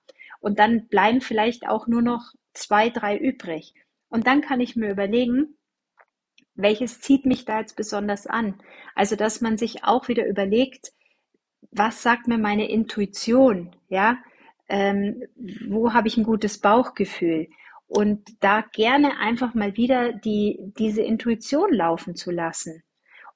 Und 0.44 0.58
dann 0.58 0.88
bleiben 0.88 1.22
vielleicht 1.22 1.66
auch 1.66 1.86
nur 1.86 2.02
noch 2.02 2.34
zwei, 2.52 2.90
drei 2.90 3.16
übrig. 3.16 3.72
Und 4.10 4.26
dann 4.26 4.42
kann 4.42 4.60
ich 4.60 4.76
mir 4.76 4.90
überlegen, 4.90 5.56
welches 6.54 7.00
zieht 7.00 7.24
mich 7.24 7.46
da 7.46 7.60
jetzt 7.60 7.78
besonders 7.78 8.26
an? 8.26 8.60
Also, 8.94 9.16
dass 9.16 9.40
man 9.40 9.56
sich 9.56 9.84
auch 9.84 10.06
wieder 10.06 10.26
überlegt, 10.26 10.92
was 11.70 12.02
sagt 12.02 12.28
mir 12.28 12.36
meine 12.36 12.68
Intuition? 12.68 13.74
Ja, 13.88 14.18
ähm, 14.68 15.22
wo 15.66 15.94
habe 15.94 16.08
ich 16.08 16.18
ein 16.18 16.24
gutes 16.24 16.60
Bauchgefühl? 16.60 17.48
Und 17.86 18.20
da 18.40 18.66
gerne 18.70 19.16
einfach 19.20 19.54
mal 19.54 19.78
wieder 19.78 20.12
die, 20.12 20.58
diese 20.78 21.00
Intuition 21.00 21.72
laufen 21.72 22.16
zu 22.16 22.30
lassen. 22.30 22.82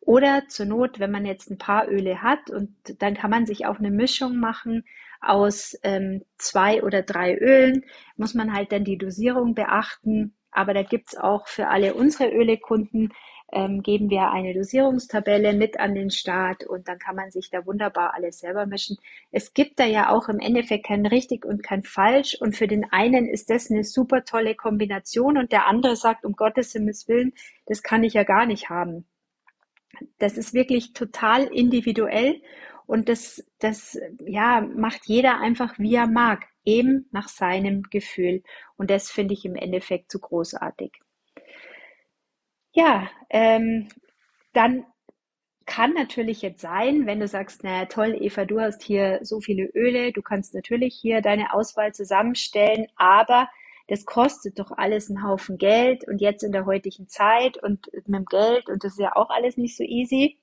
Oder 0.01 0.47
zur 0.49 0.67
Not, 0.67 0.99
wenn 0.99 1.11
man 1.11 1.25
jetzt 1.25 1.51
ein 1.51 1.57
paar 1.57 1.89
Öle 1.89 2.23
hat 2.23 2.51
und 2.51 2.77
dann 2.99 3.15
kann 3.15 3.31
man 3.31 3.47
sich 3.47 3.65
auch 3.65 3.79
eine 3.79 3.91
Mischung 3.91 4.37
machen 4.37 4.85
aus 5.21 5.77
ähm, 5.83 6.23
zwei 6.37 6.83
oder 6.83 7.03
drei 7.03 7.37
Ölen, 7.37 7.85
muss 8.17 8.35
man 8.35 8.55
halt 8.55 8.73
dann 8.73 8.85
die 8.85 8.99
Dosierung 8.99 9.55
beachten. 9.55 10.35
Aber 10.51 10.75
da 10.75 10.83
gibt's 10.83 11.17
auch 11.17 11.47
für 11.47 11.69
alle 11.69 11.95
unsere 11.95 12.31
Ölekunden, 12.31 13.13
ähm, 13.53 13.83
geben 13.83 14.11
wir 14.11 14.31
eine 14.31 14.53
Dosierungstabelle 14.55 15.55
mit 15.55 15.81
an 15.81 15.95
den 15.95 16.11
Start 16.11 16.67
und 16.67 16.87
dann 16.87 16.99
kann 16.99 17.17
man 17.17 17.31
sich 17.31 17.51
da 17.51 17.65
wunderbar 17.65 18.15
alles 18.15 18.41
selber 18.41 18.67
mischen. 18.67 18.99
Es 19.31 19.55
gibt 19.55 19.79
da 19.79 19.87
ja 19.87 20.11
auch 20.11 20.29
im 20.29 20.39
Endeffekt 20.39 20.87
kein 20.87 21.07
richtig 21.07 21.47
und 21.47 21.63
kein 21.63 21.83
falsch 21.83 22.37
und 22.41 22.57
für 22.57 22.67
den 22.67 22.85
einen 22.93 23.27
ist 23.27 23.49
das 23.49 23.71
eine 23.71 23.85
super 23.85 24.25
tolle 24.25 24.55
Kombination 24.55 25.39
und 25.39 25.53
der 25.53 25.67
andere 25.67 25.97
sagt, 25.97 26.25
um 26.25 26.35
Gottes 26.35 26.73
Himmels 26.73 27.09
Willen, 27.09 27.33
das 27.67 27.83
kann 27.83 28.05
ich 28.05 28.15
ja 28.15 28.25
gar 28.25 28.45
nicht 28.45 28.69
haben. 28.69 29.07
Das 30.19 30.37
ist 30.37 30.53
wirklich 30.53 30.93
total 30.93 31.45
individuell 31.45 32.43
und 32.89 33.11
das, 33.11 33.45
das, 33.59 33.99
ja, 34.25 34.63
macht 34.63 35.03
jeder 35.05 35.41
einfach, 35.41 35.79
wie 35.79 35.95
er 35.95 36.07
mag, 36.07 36.47
eben 36.65 37.07
nach 37.13 37.29
seinem 37.29 37.83
Gefühl. 37.83 38.43
Und 38.79 38.91
das 38.91 39.11
finde 39.11 39.35
ich 39.35 39.45
im 39.45 39.57
Endeffekt 39.57 40.11
so 40.11 40.19
großartig. 40.19 40.93
Ja, 42.73 43.11
ähm, 43.29 43.89
dann 44.55 44.87
kann 45.67 45.93
natürlich 45.93 46.41
jetzt 46.41 46.63
sein, 46.63 47.05
wenn 47.05 47.21
du 47.21 47.29
sagst, 47.29 47.63
naja, 47.63 47.85
toll, 47.85 48.17
Eva, 48.19 48.47
du 48.47 48.59
hast 48.59 48.83
hier 48.83 49.21
so 49.23 49.41
viele 49.41 49.65
Öle, 49.75 50.13
du 50.13 50.23
kannst 50.23 50.55
natürlich 50.55 50.95
hier 50.95 51.21
deine 51.21 51.53
Auswahl 51.53 51.93
zusammenstellen, 51.93 52.87
aber 52.97 53.51
das 53.89 54.07
kostet 54.07 54.59
doch 54.59 54.71
alles 54.71 55.11
einen 55.11 55.23
Haufen 55.23 55.59
Geld 55.59 56.09
und 56.09 56.23
jetzt 56.23 56.43
in 56.43 56.53
der 56.53 56.65
heutigen 56.65 57.07
Zeit 57.07 57.63
und 57.63 57.93
mit 57.93 58.07
dem 58.09 58.25
Geld 58.25 58.71
und 58.71 58.83
das 58.83 58.93
ist 58.93 59.01
ja 59.01 59.15
auch 59.15 59.29
alles 59.29 59.59
nicht 59.59 59.77
so 59.77 59.85
easy. 59.85 60.39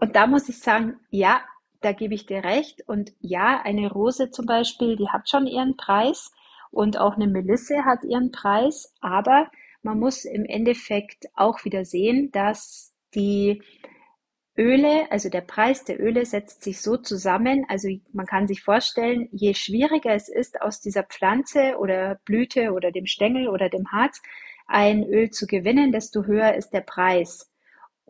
Und 0.00 0.16
da 0.16 0.26
muss 0.26 0.48
ich 0.48 0.58
sagen, 0.58 0.98
ja, 1.10 1.42
da 1.80 1.92
gebe 1.92 2.14
ich 2.14 2.26
dir 2.26 2.42
recht. 2.42 2.82
Und 2.88 3.12
ja, 3.20 3.60
eine 3.62 3.90
Rose 3.90 4.30
zum 4.30 4.46
Beispiel, 4.46 4.96
die 4.96 5.08
hat 5.08 5.28
schon 5.28 5.46
ihren 5.46 5.76
Preis 5.76 6.32
und 6.70 6.98
auch 6.98 7.14
eine 7.16 7.26
Melisse 7.26 7.84
hat 7.84 8.04
ihren 8.04 8.32
Preis. 8.32 8.94
Aber 9.00 9.50
man 9.82 9.98
muss 9.98 10.24
im 10.24 10.44
Endeffekt 10.44 11.26
auch 11.34 11.64
wieder 11.64 11.84
sehen, 11.84 12.30
dass 12.32 12.94
die 13.14 13.62
Öle, 14.56 15.10
also 15.10 15.28
der 15.30 15.40
Preis 15.42 15.84
der 15.84 16.00
Öle 16.00 16.26
setzt 16.26 16.62
sich 16.62 16.80
so 16.80 16.96
zusammen. 16.96 17.64
Also 17.68 17.88
man 18.12 18.26
kann 18.26 18.46
sich 18.46 18.62
vorstellen, 18.62 19.28
je 19.32 19.54
schwieriger 19.54 20.14
es 20.14 20.28
ist, 20.28 20.60
aus 20.60 20.80
dieser 20.80 21.02
Pflanze 21.04 21.76
oder 21.78 22.20
Blüte 22.24 22.72
oder 22.72 22.90
dem 22.90 23.06
Stängel 23.06 23.48
oder 23.48 23.68
dem 23.68 23.90
Harz 23.92 24.20
ein 24.66 25.04
Öl 25.04 25.30
zu 25.30 25.46
gewinnen, 25.46 25.92
desto 25.92 26.24
höher 26.24 26.54
ist 26.54 26.70
der 26.70 26.82
Preis. 26.82 27.49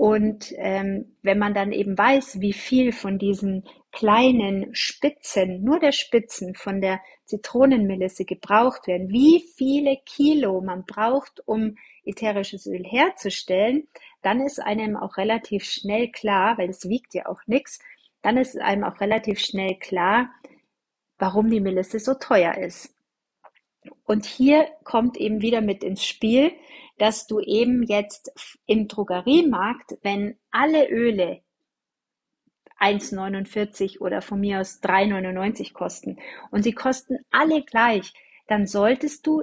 Und 0.00 0.54
ähm, 0.56 1.14
wenn 1.20 1.38
man 1.38 1.52
dann 1.52 1.72
eben 1.72 1.98
weiß, 1.98 2.40
wie 2.40 2.54
viel 2.54 2.90
von 2.90 3.18
diesen 3.18 3.68
kleinen 3.92 4.74
Spitzen, 4.74 5.62
nur 5.62 5.78
der 5.78 5.92
Spitzen 5.92 6.54
von 6.54 6.80
der 6.80 7.02
Zitronenmelisse 7.26 8.24
gebraucht 8.24 8.86
werden, 8.86 9.10
wie 9.10 9.44
viele 9.58 9.98
Kilo 10.06 10.62
man 10.62 10.86
braucht, 10.86 11.46
um 11.46 11.76
ätherisches 12.02 12.64
Öl 12.64 12.82
herzustellen, 12.82 13.88
dann 14.22 14.40
ist 14.40 14.58
einem 14.58 14.96
auch 14.96 15.18
relativ 15.18 15.64
schnell 15.64 16.10
klar, 16.10 16.56
weil 16.56 16.70
es 16.70 16.88
wiegt 16.88 17.12
ja 17.12 17.26
auch 17.26 17.42
nichts, 17.46 17.78
dann 18.22 18.38
ist 18.38 18.58
einem 18.58 18.84
auch 18.84 19.02
relativ 19.02 19.38
schnell 19.38 19.74
klar, 19.74 20.30
warum 21.18 21.50
die 21.50 21.60
Melisse 21.60 21.98
so 21.98 22.14
teuer 22.14 22.56
ist. 22.56 22.96
Und 24.04 24.24
hier 24.24 24.66
kommt 24.82 25.18
eben 25.18 25.42
wieder 25.42 25.60
mit 25.60 25.84
ins 25.84 26.06
Spiel, 26.06 26.52
dass 27.00 27.26
du 27.26 27.40
eben 27.40 27.82
jetzt 27.82 28.30
im 28.66 28.86
Drogeriemarkt, 28.86 29.98
wenn 30.02 30.36
alle 30.50 30.90
Öle 30.90 31.40
1,49 32.78 34.00
oder 34.00 34.20
von 34.20 34.40
mir 34.40 34.60
aus 34.60 34.82
3,99 34.82 35.72
kosten 35.72 36.18
und 36.50 36.62
sie 36.62 36.72
kosten 36.72 37.16
alle 37.30 37.62
gleich, 37.62 38.12
dann 38.48 38.66
solltest 38.66 39.26
du 39.26 39.42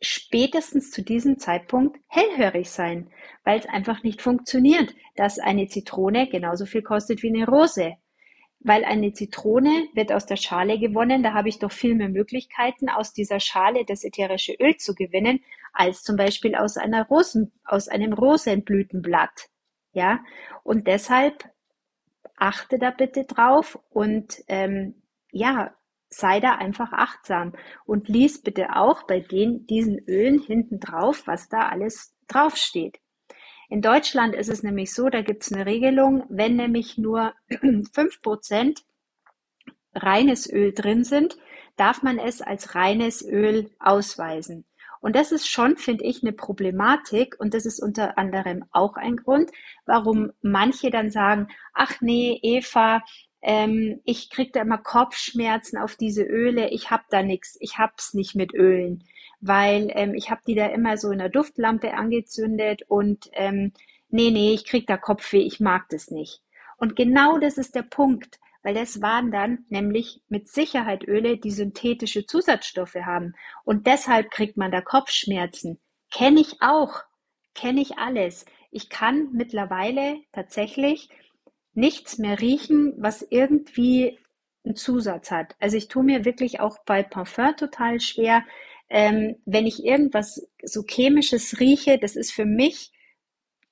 spätestens 0.00 0.90
zu 0.90 1.02
diesem 1.02 1.38
Zeitpunkt 1.38 1.98
hellhörig 2.06 2.70
sein, 2.70 3.10
weil 3.42 3.58
es 3.58 3.66
einfach 3.66 4.02
nicht 4.02 4.22
funktioniert, 4.22 4.94
dass 5.14 5.38
eine 5.38 5.66
Zitrone 5.68 6.28
genauso 6.28 6.64
viel 6.64 6.82
kostet 6.82 7.22
wie 7.22 7.28
eine 7.28 7.46
Rose 7.46 7.96
weil 8.64 8.84
eine 8.84 9.12
Zitrone 9.12 9.88
wird 9.92 10.10
aus 10.10 10.26
der 10.26 10.36
Schale 10.36 10.78
gewonnen. 10.78 11.22
Da 11.22 11.34
habe 11.34 11.48
ich 11.50 11.58
doch 11.58 11.70
viel 11.70 11.94
mehr 11.94 12.08
Möglichkeiten, 12.08 12.88
aus 12.88 13.12
dieser 13.12 13.38
Schale 13.38 13.84
das 13.84 14.04
ätherische 14.04 14.54
Öl 14.58 14.76
zu 14.78 14.94
gewinnen, 14.94 15.40
als 15.72 16.02
zum 16.02 16.16
Beispiel 16.16 16.54
aus 16.56 16.76
einer 16.78 17.06
Rosen, 17.06 17.52
aus 17.64 17.88
einem 17.88 18.14
Rosenblütenblatt. 18.14 19.48
Ja, 19.92 20.20
und 20.64 20.88
deshalb 20.88 21.44
achte 22.36 22.78
da 22.78 22.90
bitte 22.90 23.24
drauf 23.24 23.78
und 23.90 24.42
ähm, 24.48 25.02
ja, 25.30 25.74
sei 26.08 26.40
da 26.40 26.54
einfach 26.56 26.92
achtsam 26.92 27.52
und 27.84 28.08
lies 28.08 28.40
bitte 28.40 28.76
auch 28.76 29.02
bei 29.06 29.20
den, 29.20 29.66
diesen 29.66 29.98
Ölen 30.08 30.40
hinten 30.40 30.80
drauf, 30.80 31.26
was 31.26 31.48
da 31.48 31.68
alles 31.68 32.16
draufsteht. 32.28 32.98
In 33.74 33.82
Deutschland 33.82 34.36
ist 34.36 34.48
es 34.48 34.62
nämlich 34.62 34.94
so, 34.94 35.08
da 35.08 35.20
gibt 35.20 35.42
es 35.42 35.52
eine 35.52 35.66
Regelung, 35.66 36.26
wenn 36.28 36.54
nämlich 36.54 36.96
nur 36.96 37.34
fünf 37.92 38.22
Prozent 38.22 38.84
reines 39.92 40.48
Öl 40.48 40.72
drin 40.72 41.02
sind, 41.02 41.36
darf 41.76 42.00
man 42.00 42.20
es 42.20 42.40
als 42.40 42.76
reines 42.76 43.20
Öl 43.20 43.72
ausweisen. 43.80 44.64
Und 45.00 45.16
das 45.16 45.32
ist 45.32 45.48
schon, 45.48 45.76
finde 45.76 46.04
ich, 46.04 46.22
eine 46.22 46.32
Problematik. 46.32 47.34
Und 47.40 47.52
das 47.52 47.66
ist 47.66 47.82
unter 47.82 48.16
anderem 48.16 48.64
auch 48.70 48.94
ein 48.94 49.16
Grund, 49.16 49.50
warum 49.86 50.30
manche 50.40 50.90
dann 50.90 51.10
sagen, 51.10 51.48
ach 51.72 52.00
nee, 52.00 52.38
Eva, 52.44 53.02
ähm, 53.42 54.00
ich 54.04 54.30
kriege 54.30 54.52
da 54.52 54.60
immer 54.60 54.78
Kopfschmerzen 54.78 55.78
auf 55.78 55.96
diese 55.96 56.22
Öle, 56.22 56.70
ich 56.70 56.92
habe 56.92 57.02
da 57.10 57.24
nichts, 57.24 57.56
ich 57.58 57.76
hab's 57.76 58.14
nicht 58.14 58.36
mit 58.36 58.54
Ölen, 58.54 59.02
weil 59.46 59.90
ähm, 59.94 60.14
ich 60.14 60.30
habe 60.30 60.42
die 60.46 60.54
da 60.54 60.66
immer 60.66 60.96
so 60.96 61.10
in 61.10 61.18
der 61.18 61.28
Duftlampe 61.28 61.94
angezündet 61.94 62.82
und 62.88 63.30
ähm, 63.32 63.72
nee, 64.08 64.30
nee, 64.30 64.52
ich 64.52 64.64
krieg 64.64 64.86
da 64.86 64.96
Kopfweh, 64.96 65.42
ich 65.42 65.60
mag 65.60 65.88
das 65.90 66.10
nicht. 66.10 66.42
Und 66.76 66.96
genau 66.96 67.38
das 67.38 67.58
ist 67.58 67.74
der 67.74 67.82
Punkt 67.82 68.38
weil 68.64 68.74
das 68.74 69.02
waren 69.02 69.30
dann 69.30 69.66
nämlich 69.68 70.22
mit 70.28 70.48
Sicherheit 70.48 71.06
Öle, 71.06 71.36
die 71.36 71.50
synthetische 71.50 72.26
Zusatzstoffe 72.26 72.94
haben. 72.94 73.34
Und 73.62 73.86
deshalb 73.86 74.30
kriegt 74.30 74.56
man 74.56 74.72
da 74.72 74.80
Kopfschmerzen. 74.80 75.78
Kenne 76.10 76.40
ich 76.40 76.56
auch. 76.62 77.02
Kenne 77.54 77.82
ich 77.82 77.98
alles. 77.98 78.46
Ich 78.70 78.88
kann 78.88 79.28
mittlerweile 79.32 80.16
tatsächlich 80.32 81.10
nichts 81.74 82.16
mehr 82.18 82.40
riechen, 82.40 82.94
was 82.96 83.20
irgendwie 83.20 84.18
einen 84.64 84.76
Zusatz 84.76 85.30
hat. 85.30 85.54
Also 85.60 85.76
ich 85.76 85.88
tue 85.88 86.02
mir 86.02 86.24
wirklich 86.24 86.58
auch 86.60 86.78
bei 86.86 87.02
Parfum 87.02 87.54
total 87.56 88.00
schwer, 88.00 88.44
ähm, 88.94 89.34
wenn 89.44 89.66
ich 89.66 89.84
irgendwas 89.84 90.48
so 90.62 90.84
chemisches 90.88 91.58
rieche, 91.58 91.98
das 91.98 92.14
ist 92.14 92.30
für 92.30 92.44
mich 92.44 92.92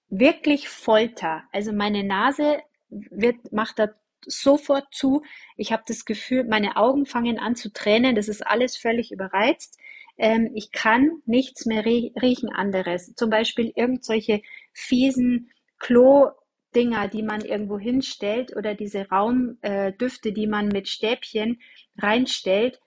wirklich 0.09 0.69
Folter. 0.69 1.45
Also 1.53 1.73
meine 1.73 2.03
Nase 2.03 2.59
wird, 2.89 3.53
macht 3.53 3.79
da 3.79 3.91
sofort 4.27 4.93
zu. 4.93 5.23
Ich 5.57 5.71
habe 5.71 5.85
das 5.87 6.07
Gefühl, 6.07 6.43
meine 6.43 6.77
Augen 6.77 7.07
fangen 7.07 7.39
an 7.39 7.55
zu 7.55 7.73
tränen. 7.73 8.17
Das 8.17 8.27
ist 8.27 8.45
alles 8.45 8.77
völlig 8.77 9.13
überreizt. 9.13 9.79
Ähm, 10.19 10.51
ich 10.57 10.73
kann 10.73 11.23
nichts 11.25 11.67
mehr 11.67 11.85
riechen 11.87 12.51
anderes. 12.51 13.15
Zum 13.15 13.31
Beispiel 13.31 13.73
irgendwelche 13.77 14.43
fiesen 14.73 15.53
Klo-Dinger, 15.79 17.07
die 17.07 17.23
man 17.23 17.43
irgendwo 17.43 17.79
hinstellt 17.79 18.57
oder 18.57 18.75
diese 18.75 19.09
Raumdüfte, 19.09 20.29
äh, 20.31 20.33
die 20.33 20.49
man 20.49 20.67
mit 20.67 20.89
Stäbchen 20.89 21.61
reinstellt 21.97 22.81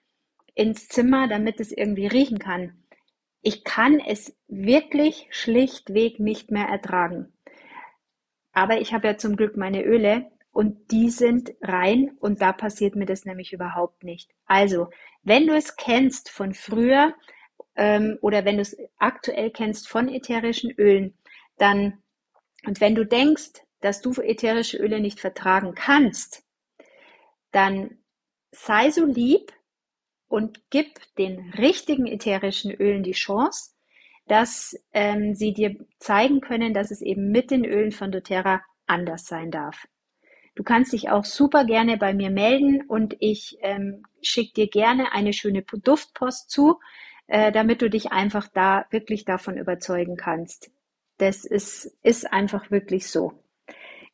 ins 0.56 0.88
Zimmer, 0.88 1.28
damit 1.28 1.60
es 1.60 1.72
irgendwie 1.72 2.08
riechen 2.08 2.40
kann. 2.40 2.84
Ich 3.42 3.64
kann 3.64 4.00
es 4.00 4.36
wirklich 4.48 5.28
schlichtweg 5.30 6.20
nicht 6.20 6.50
mehr 6.50 6.68
ertragen. 6.68 7.32
Aber 8.54 8.80
ich 8.80 8.94
habe 8.94 9.08
ja 9.08 9.18
zum 9.18 9.36
Glück 9.36 9.58
meine 9.58 9.84
Öle 9.84 10.32
und 10.52 10.92
die 10.92 11.10
sind 11.10 11.54
rein 11.62 12.18
und 12.20 12.42
da 12.42 12.54
passiert 12.54 12.96
mir 12.96 13.06
das 13.06 13.26
nämlich 13.26 13.52
überhaupt 13.52 14.04
nicht. 14.04 14.32
Also, 14.46 14.90
wenn 15.22 15.46
du 15.46 15.54
es 15.54 15.76
kennst 15.76 16.30
von 16.30 16.54
früher 16.54 17.14
ähm, 17.76 18.18
oder 18.22 18.46
wenn 18.46 18.56
du 18.56 18.62
es 18.62 18.78
aktuell 18.98 19.52
kennst 19.52 19.90
von 19.90 20.08
ätherischen 20.08 20.72
Ölen, 20.72 21.18
dann 21.58 22.02
und 22.66 22.82
wenn 22.82 22.96
du 22.96 23.06
denkst, 23.06 23.62
dass 23.82 24.02
du 24.02 24.14
ätherische 24.14 24.78
Öle 24.78 25.00
nicht 25.00 25.20
vertragen 25.20 25.76
kannst, 25.76 26.44
dann 27.52 28.00
sei 28.52 28.90
so 28.90 29.06
lieb 29.06 29.52
und 30.28 30.62
gib 30.70 31.00
den 31.18 31.54
richtigen 31.58 32.08
ätherischen 32.08 32.72
Ölen 32.72 33.04
die 33.04 33.12
Chance, 33.12 33.72
dass 34.28 34.76
ähm, 34.94 35.36
sie 35.36 35.54
dir 35.54 35.76
zeigen 36.00 36.42
können, 36.42 36.74
dass 36.74 36.92
es 36.92 37.02
eben 37.02 37.32
mit 37.32 37.52
den 37.52 37.66
Ölen 37.66 37.92
von 37.92 38.12
doTERRA 38.12 38.62
anders 38.88 39.26
sein 39.26 39.52
darf. 39.52 39.88
Du 40.56 40.64
kannst 40.64 40.94
dich 40.94 41.10
auch 41.10 41.26
super 41.26 41.66
gerne 41.66 41.98
bei 41.98 42.14
mir 42.14 42.30
melden 42.30 42.82
und 42.88 43.16
ich 43.20 43.58
ähm, 43.62 44.04
schicke 44.22 44.54
dir 44.54 44.68
gerne 44.68 45.12
eine 45.12 45.34
schöne 45.34 45.64
Duftpost 45.64 46.50
zu, 46.50 46.80
äh, 47.28 47.52
damit 47.52 47.82
du 47.82 47.90
dich 47.90 48.12
einfach 48.12 48.48
da 48.48 48.86
wirklich 48.90 49.26
davon 49.26 49.58
überzeugen 49.58 50.16
kannst. 50.16 50.72
Das 51.18 51.46
ist, 51.46 51.98
ist 52.04 52.32
einfach 52.32 52.72
wirklich 52.72 53.08
so. 53.10 53.34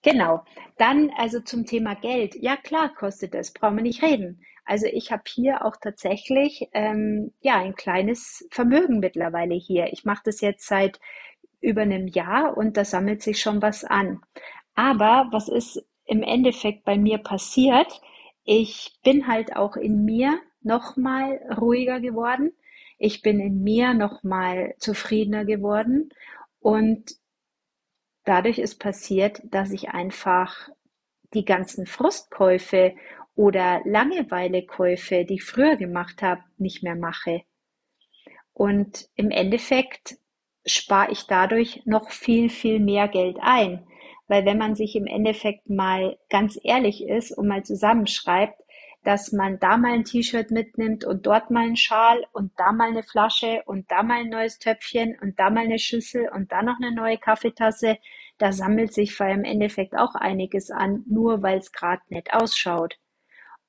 Genau. 0.02 0.44
Dann 0.78 1.12
also 1.16 1.42
zum 1.42 1.66
Thema 1.66 1.94
Geld. 1.96 2.36
Ja 2.36 2.58
klar 2.58 2.94
kostet 2.94 3.36
es, 3.36 3.54
brauchen 3.54 3.78
wir 3.78 3.84
nicht 3.84 4.02
reden. 4.02 4.44
Also 4.72 4.86
ich 4.86 5.12
habe 5.12 5.24
hier 5.28 5.66
auch 5.66 5.76
tatsächlich 5.76 6.70
ähm, 6.72 7.34
ja 7.42 7.58
ein 7.58 7.76
kleines 7.76 8.48
Vermögen 8.52 9.00
mittlerweile 9.00 9.54
hier. 9.54 9.92
Ich 9.92 10.06
mache 10.06 10.22
das 10.24 10.40
jetzt 10.40 10.66
seit 10.66 11.02
über 11.60 11.82
einem 11.82 12.08
Jahr 12.08 12.56
und 12.56 12.78
da 12.78 12.86
sammelt 12.86 13.22
sich 13.22 13.42
schon 13.42 13.62
was 13.62 13.84
an. 13.84 14.22
Aber 14.74 15.28
was 15.32 15.50
ist 15.50 15.86
im 16.06 16.24
Endeffekt 16.24 16.86
bei 16.86 16.98
mir 16.98 17.18
passiert. 17.18 18.02
Ich 18.46 18.98
bin 19.04 19.28
halt 19.28 19.58
auch 19.58 19.76
in 19.76 20.06
mir 20.06 20.40
nochmal 20.62 21.42
ruhiger 21.60 22.00
geworden. 22.00 22.54
Ich 22.98 23.22
bin 23.22 23.42
in 23.42 23.64
mir 23.64 23.94
nochmal 23.94 24.76
zufriedener 24.78 25.44
geworden. 25.44 26.14
Und 26.62 27.18
dadurch 28.24 28.58
ist 28.58 28.80
passiert, 28.80 29.42
dass 29.44 29.72
ich 29.72 29.90
einfach 29.90 30.70
die 31.34 31.44
ganzen 31.44 31.86
Frustkäufe 31.86 32.96
oder 33.42 33.82
Langeweilekäufe, 33.86 35.26
die 35.26 35.36
ich 35.36 35.44
früher 35.44 35.76
gemacht 35.76 36.22
habe, 36.22 36.44
nicht 36.60 36.84
mehr 36.84 36.96
mache. 36.96 37.42
Und 38.54 39.10
im 39.16 39.32
Endeffekt 39.32 40.18
spare 40.64 41.12
ich 41.12 41.26
dadurch 41.26 41.82
noch 41.86 42.12
viel, 42.12 42.52
viel 42.52 42.80
mehr 42.80 43.08
Geld 43.08 43.38
ein. 43.42 43.84
Weil 44.28 44.46
wenn 44.46 44.60
man 44.60 44.76
sich 44.76 44.96
im 44.96 45.08
Endeffekt 45.08 45.72
mal 45.72 46.20
ganz 46.30 46.60
ehrlich 46.64 47.04
ist 47.04 47.32
und 47.36 47.48
mal 47.48 47.64
zusammenschreibt, 47.64 48.62
dass 49.04 49.32
man 49.32 49.58
da 49.60 49.76
mal 49.76 49.94
ein 49.94 50.06
T-Shirt 50.06 50.52
mitnimmt 50.52 51.04
und 51.04 51.26
dort 51.26 51.50
mal 51.50 51.64
einen 51.64 51.78
Schal 51.78 52.24
und 52.34 52.52
da 52.58 52.72
mal 52.72 52.90
eine 52.90 53.02
Flasche 53.02 53.64
und 53.66 53.90
da 53.90 54.04
mal 54.04 54.20
ein 54.20 54.30
neues 54.30 54.60
Töpfchen 54.60 55.18
und 55.20 55.40
da 55.40 55.50
mal 55.50 55.64
eine 55.64 55.80
Schüssel 55.80 56.30
und 56.30 56.52
da 56.52 56.62
noch 56.62 56.78
eine 56.80 56.94
neue 56.94 57.18
Kaffeetasse, 57.18 57.98
da 58.38 58.52
sammelt 58.52 58.94
sich 58.94 59.16
vor 59.16 59.26
im 59.26 59.46
Endeffekt 59.46 59.98
auch 59.98 60.14
einiges 60.14 60.70
an, 60.70 61.04
nur 61.08 61.42
weil 61.42 61.58
es 61.58 61.72
gerade 61.72 62.04
nett 62.10 62.32
ausschaut. 62.34 63.01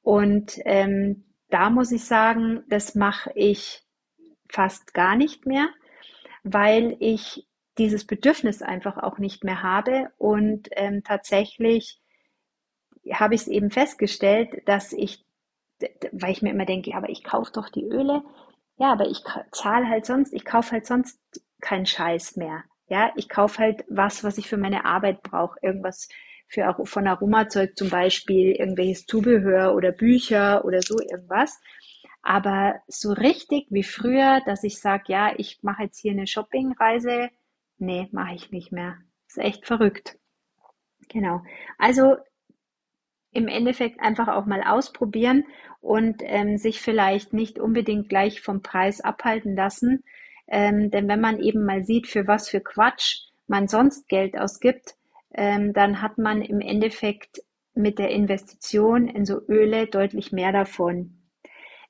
Und 0.03 0.59
ähm, 0.65 1.25
da 1.49 1.71
muss 1.71 1.93
ich 1.93 2.05
sagen, 2.05 2.65
das 2.69 2.95
mache 2.95 3.33
ich 3.35 3.83
fast 4.49 4.95
gar 4.95 5.17
nicht 5.17 5.47
mehr, 5.47 5.69
weil 6.43 6.97
ich 7.01 7.47
dieses 7.79 8.07
Bedürfnis 8.07 8.63
einfach 8.63 8.99
auch 8.99 9.19
nicht 9.19 9.45
mehr 9.45 9.63
habe. 9.63 10.11
Und 10.19 10.69
ähm, 10.73 11.03
tatsächlich 11.05 12.01
habe 13.13 13.35
ich 13.35 13.43
es 13.43 13.49
eben 13.49 13.71
festgestellt, 13.71 14.63
dass 14.67 14.93
ich, 14.93 15.25
weil 16.13 16.33
ich 16.33 16.43
mir 16.43 16.51
immer 16.51 16.67
denke, 16.67 16.95
aber 16.95 17.09
ich 17.09 17.25
kaufe 17.25 17.53
doch 17.53 17.69
die 17.69 17.85
Öle, 17.85 18.23
ja, 18.77 18.93
aber 18.93 19.09
ich 19.09 19.23
zahle 19.53 19.89
halt 19.89 20.07
sonst, 20.07 20.33
ich 20.33 20.45
kaufe 20.45 20.73
halt 20.73 20.87
sonst 20.87 21.19
keinen 21.61 21.87
Scheiß 21.87 22.37
mehr. 22.37 22.65
Ja, 22.89 23.13
ich 23.17 23.29
kaufe 23.29 23.59
halt 23.59 23.85
was, 23.89 24.25
was 24.25 24.39
ich 24.39 24.49
für 24.49 24.57
meine 24.57 24.85
Arbeit 24.85 25.23
brauche. 25.23 25.59
Irgendwas 25.63 26.09
für, 26.53 26.77
von 26.85 27.07
Aromazeug 27.07 27.77
zum 27.77 27.91
Beispiel, 27.91 28.53
irgendwelches 28.53 29.07
Zubehör 29.07 29.75
oder 29.75 29.93
Bücher 29.93 30.65
oder 30.65 30.83
so 30.83 30.99
irgendwas. 31.01 31.61
Aber 32.23 32.77
so 32.87 33.13
richtig 33.13 33.67
wie 33.71 33.83
früher, 33.83 34.41
dass 34.47 34.63
ich 34.63 34.81
sage, 34.81 35.05
ja, 35.09 35.33
ich 35.37 35.59
mache 35.63 35.85
jetzt 35.85 35.99
hier 35.99 36.13
eine 36.13 36.27
Shoppingreise, 36.27 37.31
Nee, 37.83 38.09
mache 38.13 38.37
ich 38.37 38.53
nicht 38.53 38.71
mehr. 38.71 38.99
Ist 39.27 39.39
echt 39.39 39.67
verrückt. 39.67 40.17
Genau. 41.09 41.43
Also 41.79 42.17
im 43.33 43.49
Endeffekt 43.49 43.99
einfach 43.99 44.29
auch 44.29 44.47
mal 44.47 44.63
ausprobieren 44.63 45.45
und 45.81 46.23
ähm, 46.25 46.59
sich 46.59 46.81
vielleicht 46.81 47.33
nicht 47.33 47.59
unbedingt 47.59 48.09
gleich 48.09 48.41
vom 48.41 48.63
Preis 48.63 49.01
abhalten 49.01 49.57
lassen. 49.57 50.05
Ähm, 50.47 50.93
denn 50.93 51.09
wenn 51.09 51.21
man 51.21 51.41
eben 51.41 51.65
mal 51.65 51.83
sieht, 51.83 52.07
für 52.07 52.29
was 52.29 52.49
für 52.49 52.61
Quatsch 52.61 53.27
man 53.49 53.67
sonst 53.67 54.07
Geld 54.09 54.39
ausgibt, 54.39 54.95
ähm, 55.35 55.73
dann 55.73 56.03
hat 56.03 56.19
man 56.19 56.43
im 56.43 56.61
Endeffekt 56.61 57.43
mit 57.75 57.99
der 57.99 58.11
Investition 58.11 59.09
in 59.09 59.25
so 59.25 59.41
Öle 59.49 59.87
deutlich 59.87 60.33
mehr 60.33 60.53
davon. 60.53 61.23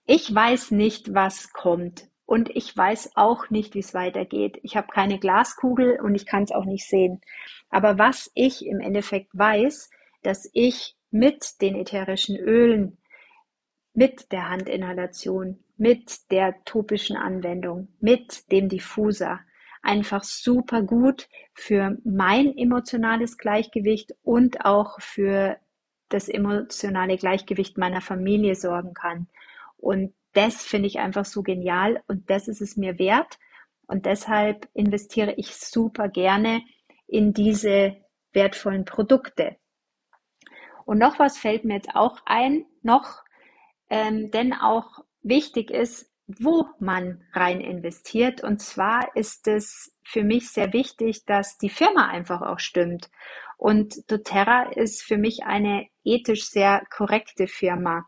Ich 0.07 0.33
weiß 0.33 0.71
nicht, 0.73 1.15
was 1.15 1.53
kommt. 1.53 2.09
Und 2.25 2.49
ich 2.51 2.75
weiß 2.75 3.13
auch 3.17 3.51
nicht, 3.51 3.75
wie 3.75 3.81
es 3.81 3.95
weitergeht. 3.95 4.59
Ich 4.63 4.77
habe 4.77 4.89
keine 4.89 5.19
Glaskugel 5.19 6.01
und 6.01 6.15
ich 6.15 6.25
kann 6.25 6.45
es 6.45 6.53
auch 6.53 6.65
nicht 6.65 6.89
sehen. 6.89 7.21
Aber 7.69 7.99
was 7.99 8.31
ich 8.35 8.65
im 8.65 8.81
Endeffekt 8.81 9.31
weiß, 9.33 9.91
dass 10.23 10.49
ich 10.53 10.97
mit 11.11 11.61
den 11.61 11.77
ätherischen 11.77 12.37
Ölen, 12.37 12.97
mit 13.93 14.33
der 14.33 14.49
Handinhalation, 14.49 15.63
mit 15.77 16.31
der 16.31 16.65
topischen 16.65 17.17
Anwendung, 17.17 17.89
mit 18.01 18.51
dem 18.51 18.69
Diffuser 18.69 19.41
einfach 19.83 20.23
super 20.25 20.83
gut 20.83 21.29
für 21.55 21.99
mein 22.05 22.57
emotionales 22.57 23.37
Gleichgewicht 23.37 24.15
und 24.23 24.65
auch 24.65 25.01
für 25.01 25.59
das 26.09 26.29
emotionale 26.29 27.17
Gleichgewicht 27.17 27.79
meiner 27.79 28.01
Familie 28.01 28.55
sorgen 28.55 28.95
kann. 28.95 29.29
Und 29.77 30.15
das 30.33 30.63
finde 30.63 30.87
ich 30.87 30.99
einfach 30.99 31.25
so 31.25 31.43
genial 31.43 32.03
und 32.07 32.31
das 32.31 32.49
ist 32.49 32.61
es 32.61 32.77
mir 32.77 32.99
wert. 32.99 33.39
Und 33.87 34.07
deshalb 34.07 34.69
investiere 34.73 35.35
ich 35.37 35.57
super 35.57 36.09
gerne 36.09 36.63
in 37.07 37.35
diese 37.35 37.97
wertvollen 38.33 38.85
Produkte. 38.85 39.57
Und 40.85 40.99
noch 40.99 41.19
was 41.19 41.39
fällt 41.39 41.65
mir 41.65 41.75
jetzt 41.75 41.95
auch 41.95 42.21
ein, 42.25 42.65
noch, 42.83 43.23
ähm, 43.91 44.31
denn 44.31 44.53
auch 44.53 45.05
wichtig 45.23 45.71
ist, 45.71 46.12
wo 46.41 46.67
man 46.79 47.25
rein 47.33 47.61
investiert. 47.61 48.43
Und 48.43 48.61
zwar 48.61 49.17
ist 49.17 49.49
es 49.49 49.95
für 50.05 50.25
mich 50.25 50.51
sehr 50.51 50.73
wichtig, 50.73 51.25
dass 51.25 51.59
die 51.59 51.71
Firma 51.71 52.09
einfach 52.09 52.43
auch 52.43 52.59
stimmt. 52.59 53.11
Und 53.57 54.11
doTERRA 54.11 54.73
ist 54.73 55.03
für 55.03 55.19
mich 55.19 55.45
eine 55.45 55.87
ethisch 56.05 56.45
sehr 56.47 56.83
korrekte 56.91 57.47
Firma. 57.47 58.07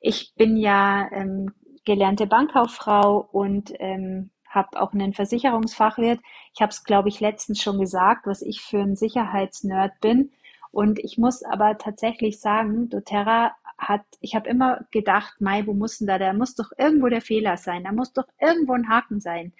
Ich 0.00 0.32
bin 0.36 0.56
ja 0.56 1.08
ähm, 1.12 1.52
gelernte 1.84 2.26
Bankkauffrau 2.26 3.28
und 3.30 3.72
ähm, 3.78 4.30
habe 4.48 4.80
auch 4.80 4.92
einen 4.92 5.12
Versicherungsfachwirt. 5.12 6.20
Ich 6.54 6.62
habe 6.62 6.70
es, 6.70 6.84
glaube 6.84 7.08
ich, 7.08 7.20
letztens 7.20 7.62
schon 7.62 7.78
gesagt, 7.78 8.26
was 8.26 8.40
ich 8.40 8.62
für 8.62 8.80
ein 8.80 8.96
Sicherheitsnerd 8.96 10.00
bin. 10.00 10.30
Und 10.74 10.98
ich 10.98 11.18
muss 11.18 11.44
aber 11.44 11.78
tatsächlich 11.78 12.40
sagen, 12.40 12.88
doTERRA 12.88 13.54
hat, 13.78 14.02
ich 14.20 14.34
habe 14.34 14.48
immer 14.48 14.84
gedacht, 14.90 15.40
Mai, 15.40 15.64
wo 15.66 15.72
muss 15.72 15.98
denn 15.98 16.08
da, 16.08 16.18
da 16.18 16.32
muss 16.32 16.56
doch 16.56 16.72
irgendwo 16.76 17.08
der 17.08 17.20
Fehler 17.20 17.56
sein, 17.56 17.84
da 17.84 17.92
muss 17.92 18.12
doch 18.12 18.26
irgendwo 18.40 18.72
ein 18.72 18.88
Haken 18.88 19.20
sein. 19.20 19.52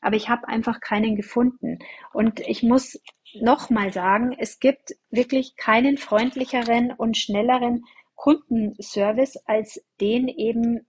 Aber 0.00 0.16
ich 0.16 0.30
habe 0.30 0.48
einfach 0.48 0.80
keinen 0.80 1.14
gefunden. 1.14 1.78
Und 2.14 2.40
ich 2.40 2.62
muss 2.62 2.98
nochmal 3.34 3.92
sagen, 3.92 4.34
es 4.38 4.60
gibt 4.60 4.94
wirklich 5.10 5.56
keinen 5.56 5.98
freundlicheren 5.98 6.90
und 6.92 7.18
schnelleren 7.18 7.84
Kundenservice 8.14 9.36
als 9.44 9.84
den 10.00 10.26
eben 10.26 10.86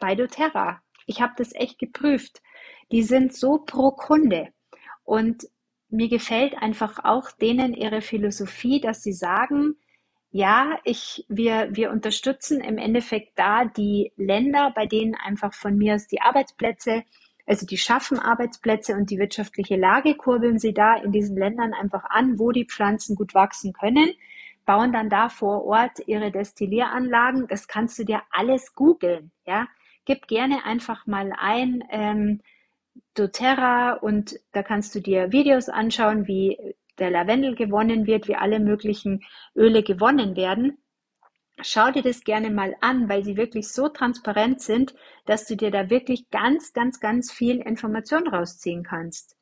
bei 0.00 0.14
doTERRA. 0.14 0.80
Ich 1.04 1.20
habe 1.20 1.34
das 1.36 1.54
echt 1.54 1.78
geprüft. 1.78 2.40
Die 2.90 3.02
sind 3.02 3.34
so 3.34 3.58
pro 3.58 3.90
Kunde. 3.90 4.48
Und 5.04 5.46
mir 5.88 6.08
gefällt 6.08 6.54
einfach 6.56 7.04
auch 7.04 7.30
denen 7.30 7.74
ihre 7.74 8.00
Philosophie, 8.00 8.80
dass 8.80 9.02
sie 9.02 9.12
sagen, 9.12 9.76
ja, 10.30 10.78
ich, 10.84 11.24
wir, 11.28 11.68
wir 11.70 11.90
unterstützen 11.90 12.60
im 12.60 12.78
Endeffekt 12.78 13.38
da 13.38 13.64
die 13.64 14.12
Länder, 14.16 14.72
bei 14.74 14.86
denen 14.86 15.14
einfach 15.14 15.54
von 15.54 15.78
mir 15.78 15.94
aus 15.94 16.06
die 16.08 16.20
Arbeitsplätze, 16.20 17.04
also 17.46 17.64
die 17.64 17.78
schaffen 17.78 18.18
Arbeitsplätze 18.18 18.94
und 18.94 19.10
die 19.10 19.18
wirtschaftliche 19.18 19.76
Lage 19.76 20.14
kurbeln 20.16 20.58
sie 20.58 20.74
da 20.74 20.96
in 20.96 21.12
diesen 21.12 21.36
Ländern 21.36 21.72
einfach 21.72 22.04
an, 22.04 22.38
wo 22.38 22.50
die 22.50 22.66
Pflanzen 22.66 23.16
gut 23.16 23.34
wachsen 23.34 23.72
können, 23.72 24.10
bauen 24.66 24.92
dann 24.92 25.08
da 25.08 25.28
vor 25.28 25.64
Ort 25.64 26.00
ihre 26.06 26.32
Destillieranlagen. 26.32 27.46
Das 27.46 27.68
kannst 27.68 27.98
du 27.98 28.04
dir 28.04 28.22
alles 28.30 28.74
googeln, 28.74 29.30
ja. 29.46 29.68
Gib 30.04 30.28
gerne 30.28 30.64
einfach 30.64 31.06
mal 31.06 31.32
ein, 31.36 31.82
ähm, 31.90 32.40
doTERRA 33.16 33.94
und 33.94 34.38
da 34.52 34.62
kannst 34.62 34.94
du 34.94 35.00
dir 35.00 35.32
Videos 35.32 35.68
anschauen, 35.68 36.26
wie 36.26 36.74
der 36.98 37.10
Lavendel 37.10 37.54
gewonnen 37.54 38.06
wird, 38.06 38.28
wie 38.28 38.36
alle 38.36 38.60
möglichen 38.60 39.24
Öle 39.54 39.82
gewonnen 39.82 40.36
werden. 40.36 40.78
Schau 41.60 41.90
dir 41.90 42.02
das 42.02 42.24
gerne 42.24 42.50
mal 42.50 42.76
an, 42.80 43.08
weil 43.08 43.24
sie 43.24 43.36
wirklich 43.36 43.68
so 43.72 43.88
transparent 43.88 44.60
sind, 44.60 44.94
dass 45.24 45.46
du 45.46 45.56
dir 45.56 45.70
da 45.70 45.88
wirklich 45.88 46.28
ganz, 46.30 46.72
ganz, 46.72 47.00
ganz 47.00 47.32
viel 47.32 47.58
Information 47.58 48.28
rausziehen 48.28 48.82
kannst. 48.82 49.36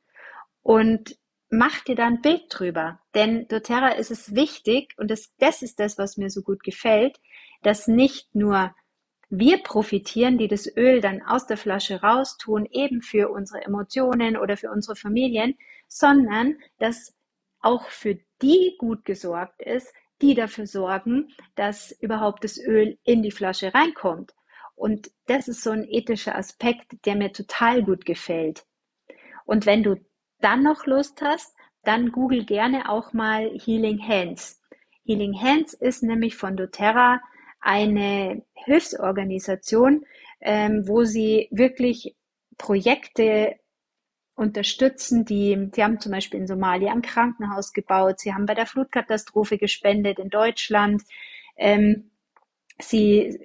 Und 0.63 1.19
mach 1.51 1.81
dir 1.83 1.97
da 1.97 2.07
ein 2.07 2.21
Bild 2.21 2.45
drüber. 2.49 3.01
Denn 3.15 3.49
doTERRA 3.49 3.91
ist 3.91 4.11
es 4.11 4.35
wichtig, 4.35 4.95
und 4.97 5.11
das, 5.11 5.33
das 5.39 5.63
ist 5.63 5.81
das, 5.81 5.99
was 5.99 6.17
mir 6.17 6.31
so 6.31 6.43
gut 6.43 6.63
gefällt, 6.63 7.21
dass 7.63 7.89
nicht 7.89 8.35
nur 8.35 8.75
wir 9.31 9.63
profitieren, 9.63 10.39
die 10.39 10.49
das 10.49 10.67
Öl 10.77 11.01
dann 11.01 11.23
aus 11.23 11.47
der 11.47 11.57
Flasche 11.57 12.03
raustun, 12.03 12.67
eben 12.67 13.03
für 13.03 13.31
unsere 13.31 13.63
Emotionen 13.63 14.37
oder 14.37 14.57
für 14.57 14.71
unsere 14.71 14.97
Familien, 14.97 15.57
sondern 15.89 16.59
dass 16.79 17.17
auch 17.61 17.89
für 17.89 18.19
die 18.43 18.77
gut 18.79 19.05
gesorgt 19.05 19.63
ist, 19.63 19.93
die 20.21 20.35
dafür 20.35 20.67
sorgen, 20.67 21.33
dass 21.55 21.91
überhaupt 21.93 22.45
das 22.45 22.59
Öl 22.59 22.99
in 23.05 23.23
die 23.23 23.31
Flasche 23.31 23.75
reinkommt. 23.75 24.35
Und 24.77 25.11
das 25.27 25.49
ist 25.49 25.63
so 25.63 25.71
ein 25.71 25.85
ethischer 25.89 26.37
Aspekt, 26.37 27.07
der 27.07 27.17
mir 27.17 27.33
total 27.33 27.83
gut 27.83 28.05
gefällt. 28.05 28.65
Und 29.45 29.67
wenn 29.67 29.83
du 29.83 29.97
dann 30.41 30.63
noch 30.63 30.87
Lust 30.87 31.23
hast, 31.23 31.55
dann 31.85 32.13
google 32.13 32.45
gerne 32.45 32.89
auch 32.89 33.13
mal 33.13 33.51
Healing 33.59 34.01
Hands. 34.07 34.61
Healing 35.05 35.39
Hands 35.39 35.73
ist 35.75 36.03
nämlich 36.03 36.37
von 36.37 36.57
doTERRA 36.57 37.21
eine 37.65 38.43
Hilfsorganisation, 38.53 40.05
ähm, 40.41 40.87
wo 40.87 41.05
sie 41.05 41.49
wirklich 41.51 42.15
Projekte 42.59 43.57
unterstützen, 44.37 45.25
die, 45.25 45.71
sie 45.73 45.83
haben 45.83 46.01
zum 46.01 46.13
Beispiel 46.13 46.41
in 46.41 46.47
Somalia 46.47 46.93
ein 46.93 47.03
Krankenhaus 47.03 47.73
gebaut, 47.73 48.21
sie 48.21 48.35
haben 48.35 48.47
bei 48.47 48.55
der 48.55 48.67
Flutkatastrophe 48.67 49.59
gespendet 49.59 50.19
in 50.19 50.29
Deutschland, 50.29 51.03
ähm, 51.57 52.11
sie, 52.81 53.39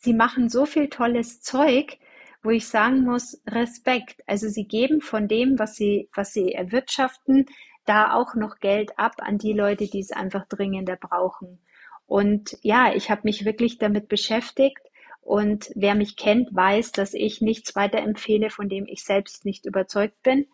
sie 0.00 0.12
machen 0.12 0.48
so 0.48 0.66
viel 0.66 0.88
tolles 0.88 1.40
Zeug, 1.40 1.98
wo 2.42 2.50
ich 2.50 2.68
sagen 2.68 3.02
muss, 3.02 3.42
Respekt. 3.46 4.22
Also 4.26 4.48
sie 4.48 4.68
geben 4.68 5.00
von 5.00 5.26
dem, 5.26 5.58
was 5.58 5.74
sie, 5.74 6.08
was 6.14 6.32
sie 6.32 6.52
erwirtschaften, 6.52 7.46
da 7.86 8.14
auch 8.14 8.34
noch 8.34 8.60
Geld 8.60 8.98
ab 8.98 9.14
an 9.18 9.38
die 9.38 9.52
Leute, 9.52 9.88
die 9.88 10.00
es 10.00 10.12
einfach 10.12 10.46
dringender 10.46 10.96
brauchen. 10.96 11.58
Und 12.06 12.56
ja, 12.62 12.94
ich 12.94 13.10
habe 13.10 13.22
mich 13.24 13.44
wirklich 13.44 13.78
damit 13.78 14.08
beschäftigt 14.08 14.80
und 15.20 15.70
wer 15.74 15.96
mich 15.96 16.16
kennt, 16.16 16.54
weiß, 16.54 16.92
dass 16.92 17.14
ich 17.14 17.40
nichts 17.40 17.74
weiter 17.74 17.98
empfehle, 17.98 18.48
von 18.48 18.68
dem 18.68 18.86
ich 18.86 19.02
selbst 19.02 19.44
nicht 19.44 19.66
überzeugt 19.66 20.22
bin. 20.22 20.46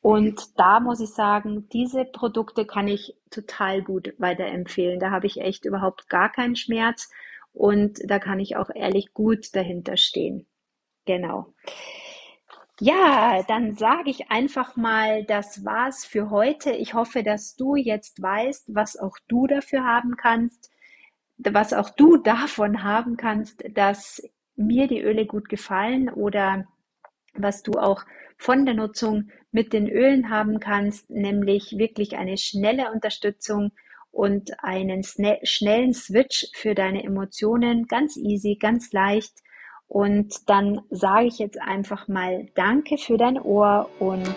Und 0.00 0.58
da 0.58 0.80
muss 0.80 1.00
ich 1.00 1.10
sagen, 1.10 1.68
diese 1.72 2.04
Produkte 2.04 2.66
kann 2.66 2.88
ich 2.88 3.14
total 3.30 3.82
gut 3.82 4.14
weiterempfehlen. 4.18 4.98
Da 4.98 5.10
habe 5.10 5.26
ich 5.26 5.40
echt 5.40 5.64
überhaupt 5.64 6.08
gar 6.08 6.30
keinen 6.32 6.56
Schmerz 6.56 7.10
und 7.52 7.98
da 8.04 8.18
kann 8.18 8.40
ich 8.40 8.56
auch 8.56 8.70
ehrlich 8.74 9.12
gut 9.12 9.54
dahinter 9.54 9.96
stehen. 9.96 10.46
Genau. 11.04 11.54
Ja, 12.80 13.42
dann 13.48 13.74
sage 13.74 14.10
ich 14.10 14.30
einfach 14.30 14.76
mal, 14.76 15.24
das 15.24 15.64
war's 15.64 16.04
für 16.04 16.30
heute. 16.30 16.70
Ich 16.70 16.94
hoffe, 16.94 17.24
dass 17.24 17.56
du 17.56 17.74
jetzt 17.74 18.22
weißt, 18.22 18.74
was 18.74 18.96
auch 18.96 19.16
du 19.26 19.48
dafür 19.48 19.82
haben 19.84 20.16
kannst, 20.16 20.70
was 21.38 21.72
auch 21.72 21.90
du 21.90 22.16
davon 22.16 22.82
haben 22.82 23.16
kannst, 23.16 23.64
dass 23.74 24.22
mir 24.56 24.88
die 24.88 25.00
Öle 25.00 25.26
gut 25.26 25.48
gefallen 25.48 26.08
oder 26.08 26.66
was 27.34 27.62
du 27.62 27.72
auch 27.72 28.04
von 28.36 28.66
der 28.66 28.74
Nutzung 28.74 29.30
mit 29.50 29.72
den 29.72 29.88
Ölen 29.88 30.30
haben 30.30 30.60
kannst, 30.60 31.10
nämlich 31.10 31.76
wirklich 31.78 32.16
eine 32.16 32.36
schnelle 32.36 32.92
Unterstützung 32.92 33.72
und 34.10 34.62
einen 34.62 35.02
schnellen 35.04 35.94
Switch 35.94 36.46
für 36.54 36.74
deine 36.74 37.04
Emotionen, 37.04 37.86
ganz 37.86 38.16
easy, 38.16 38.56
ganz 38.60 38.92
leicht. 38.92 39.32
Und 39.86 40.48
dann 40.48 40.82
sage 40.90 41.26
ich 41.26 41.38
jetzt 41.38 41.60
einfach 41.60 42.08
mal 42.08 42.46
Danke 42.54 42.98
für 42.98 43.16
dein 43.16 43.40
Ohr 43.40 43.88
und 44.00 44.34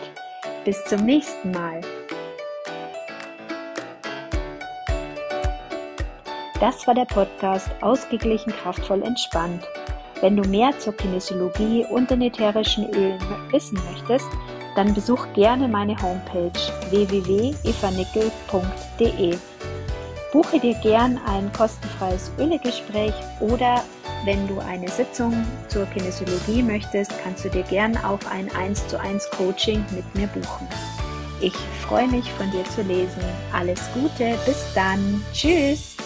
bis 0.65 0.83
zum 0.85 1.05
nächsten 1.05 1.51
Mal. 1.51 1.81
Das 6.61 6.85
war 6.85 6.93
der 6.93 7.05
Podcast 7.05 7.71
Ausgeglichen, 7.81 8.53
kraftvoll, 8.53 9.01
entspannt. 9.01 9.67
Wenn 10.21 10.37
du 10.37 10.47
mehr 10.47 10.77
zur 10.77 10.95
Kinesiologie 10.95 11.87
und 11.89 12.11
den 12.11 12.21
ätherischen 12.21 12.93
Ölen 12.93 13.19
wissen 13.49 13.79
möchtest, 13.91 14.27
dann 14.75 14.93
besuch 14.93 15.25
gerne 15.33 15.67
meine 15.67 15.99
Homepage 15.99 16.51
www.evanickel.de. 16.91 19.37
Buche 20.31 20.59
dir 20.59 20.75
gern 20.75 21.19
ein 21.25 21.51
kostenfreies 21.51 22.31
Ölegespräch 22.37 23.15
oder 23.39 23.83
wenn 24.23 24.47
du 24.47 24.59
eine 24.59 24.87
Sitzung 24.87 25.43
zur 25.67 25.87
Kinesiologie 25.87 26.61
möchtest, 26.61 27.11
kannst 27.23 27.43
du 27.43 27.49
dir 27.49 27.63
gern 27.63 27.97
auch 27.97 28.19
ein 28.29 28.55
1 28.55 28.87
zu 28.87 28.99
1 28.99 29.31
Coaching 29.31 29.83
mit 29.95 30.05
mir 30.13 30.27
buchen. 30.27 30.67
Ich 31.41 31.55
freue 31.87 32.07
mich 32.07 32.31
von 32.33 32.51
dir 32.51 32.63
zu 32.65 32.83
lesen. 32.83 33.23
Alles 33.51 33.81
Gute, 33.95 34.37
bis 34.45 34.63
dann. 34.75 35.23
Tschüss. 35.33 35.97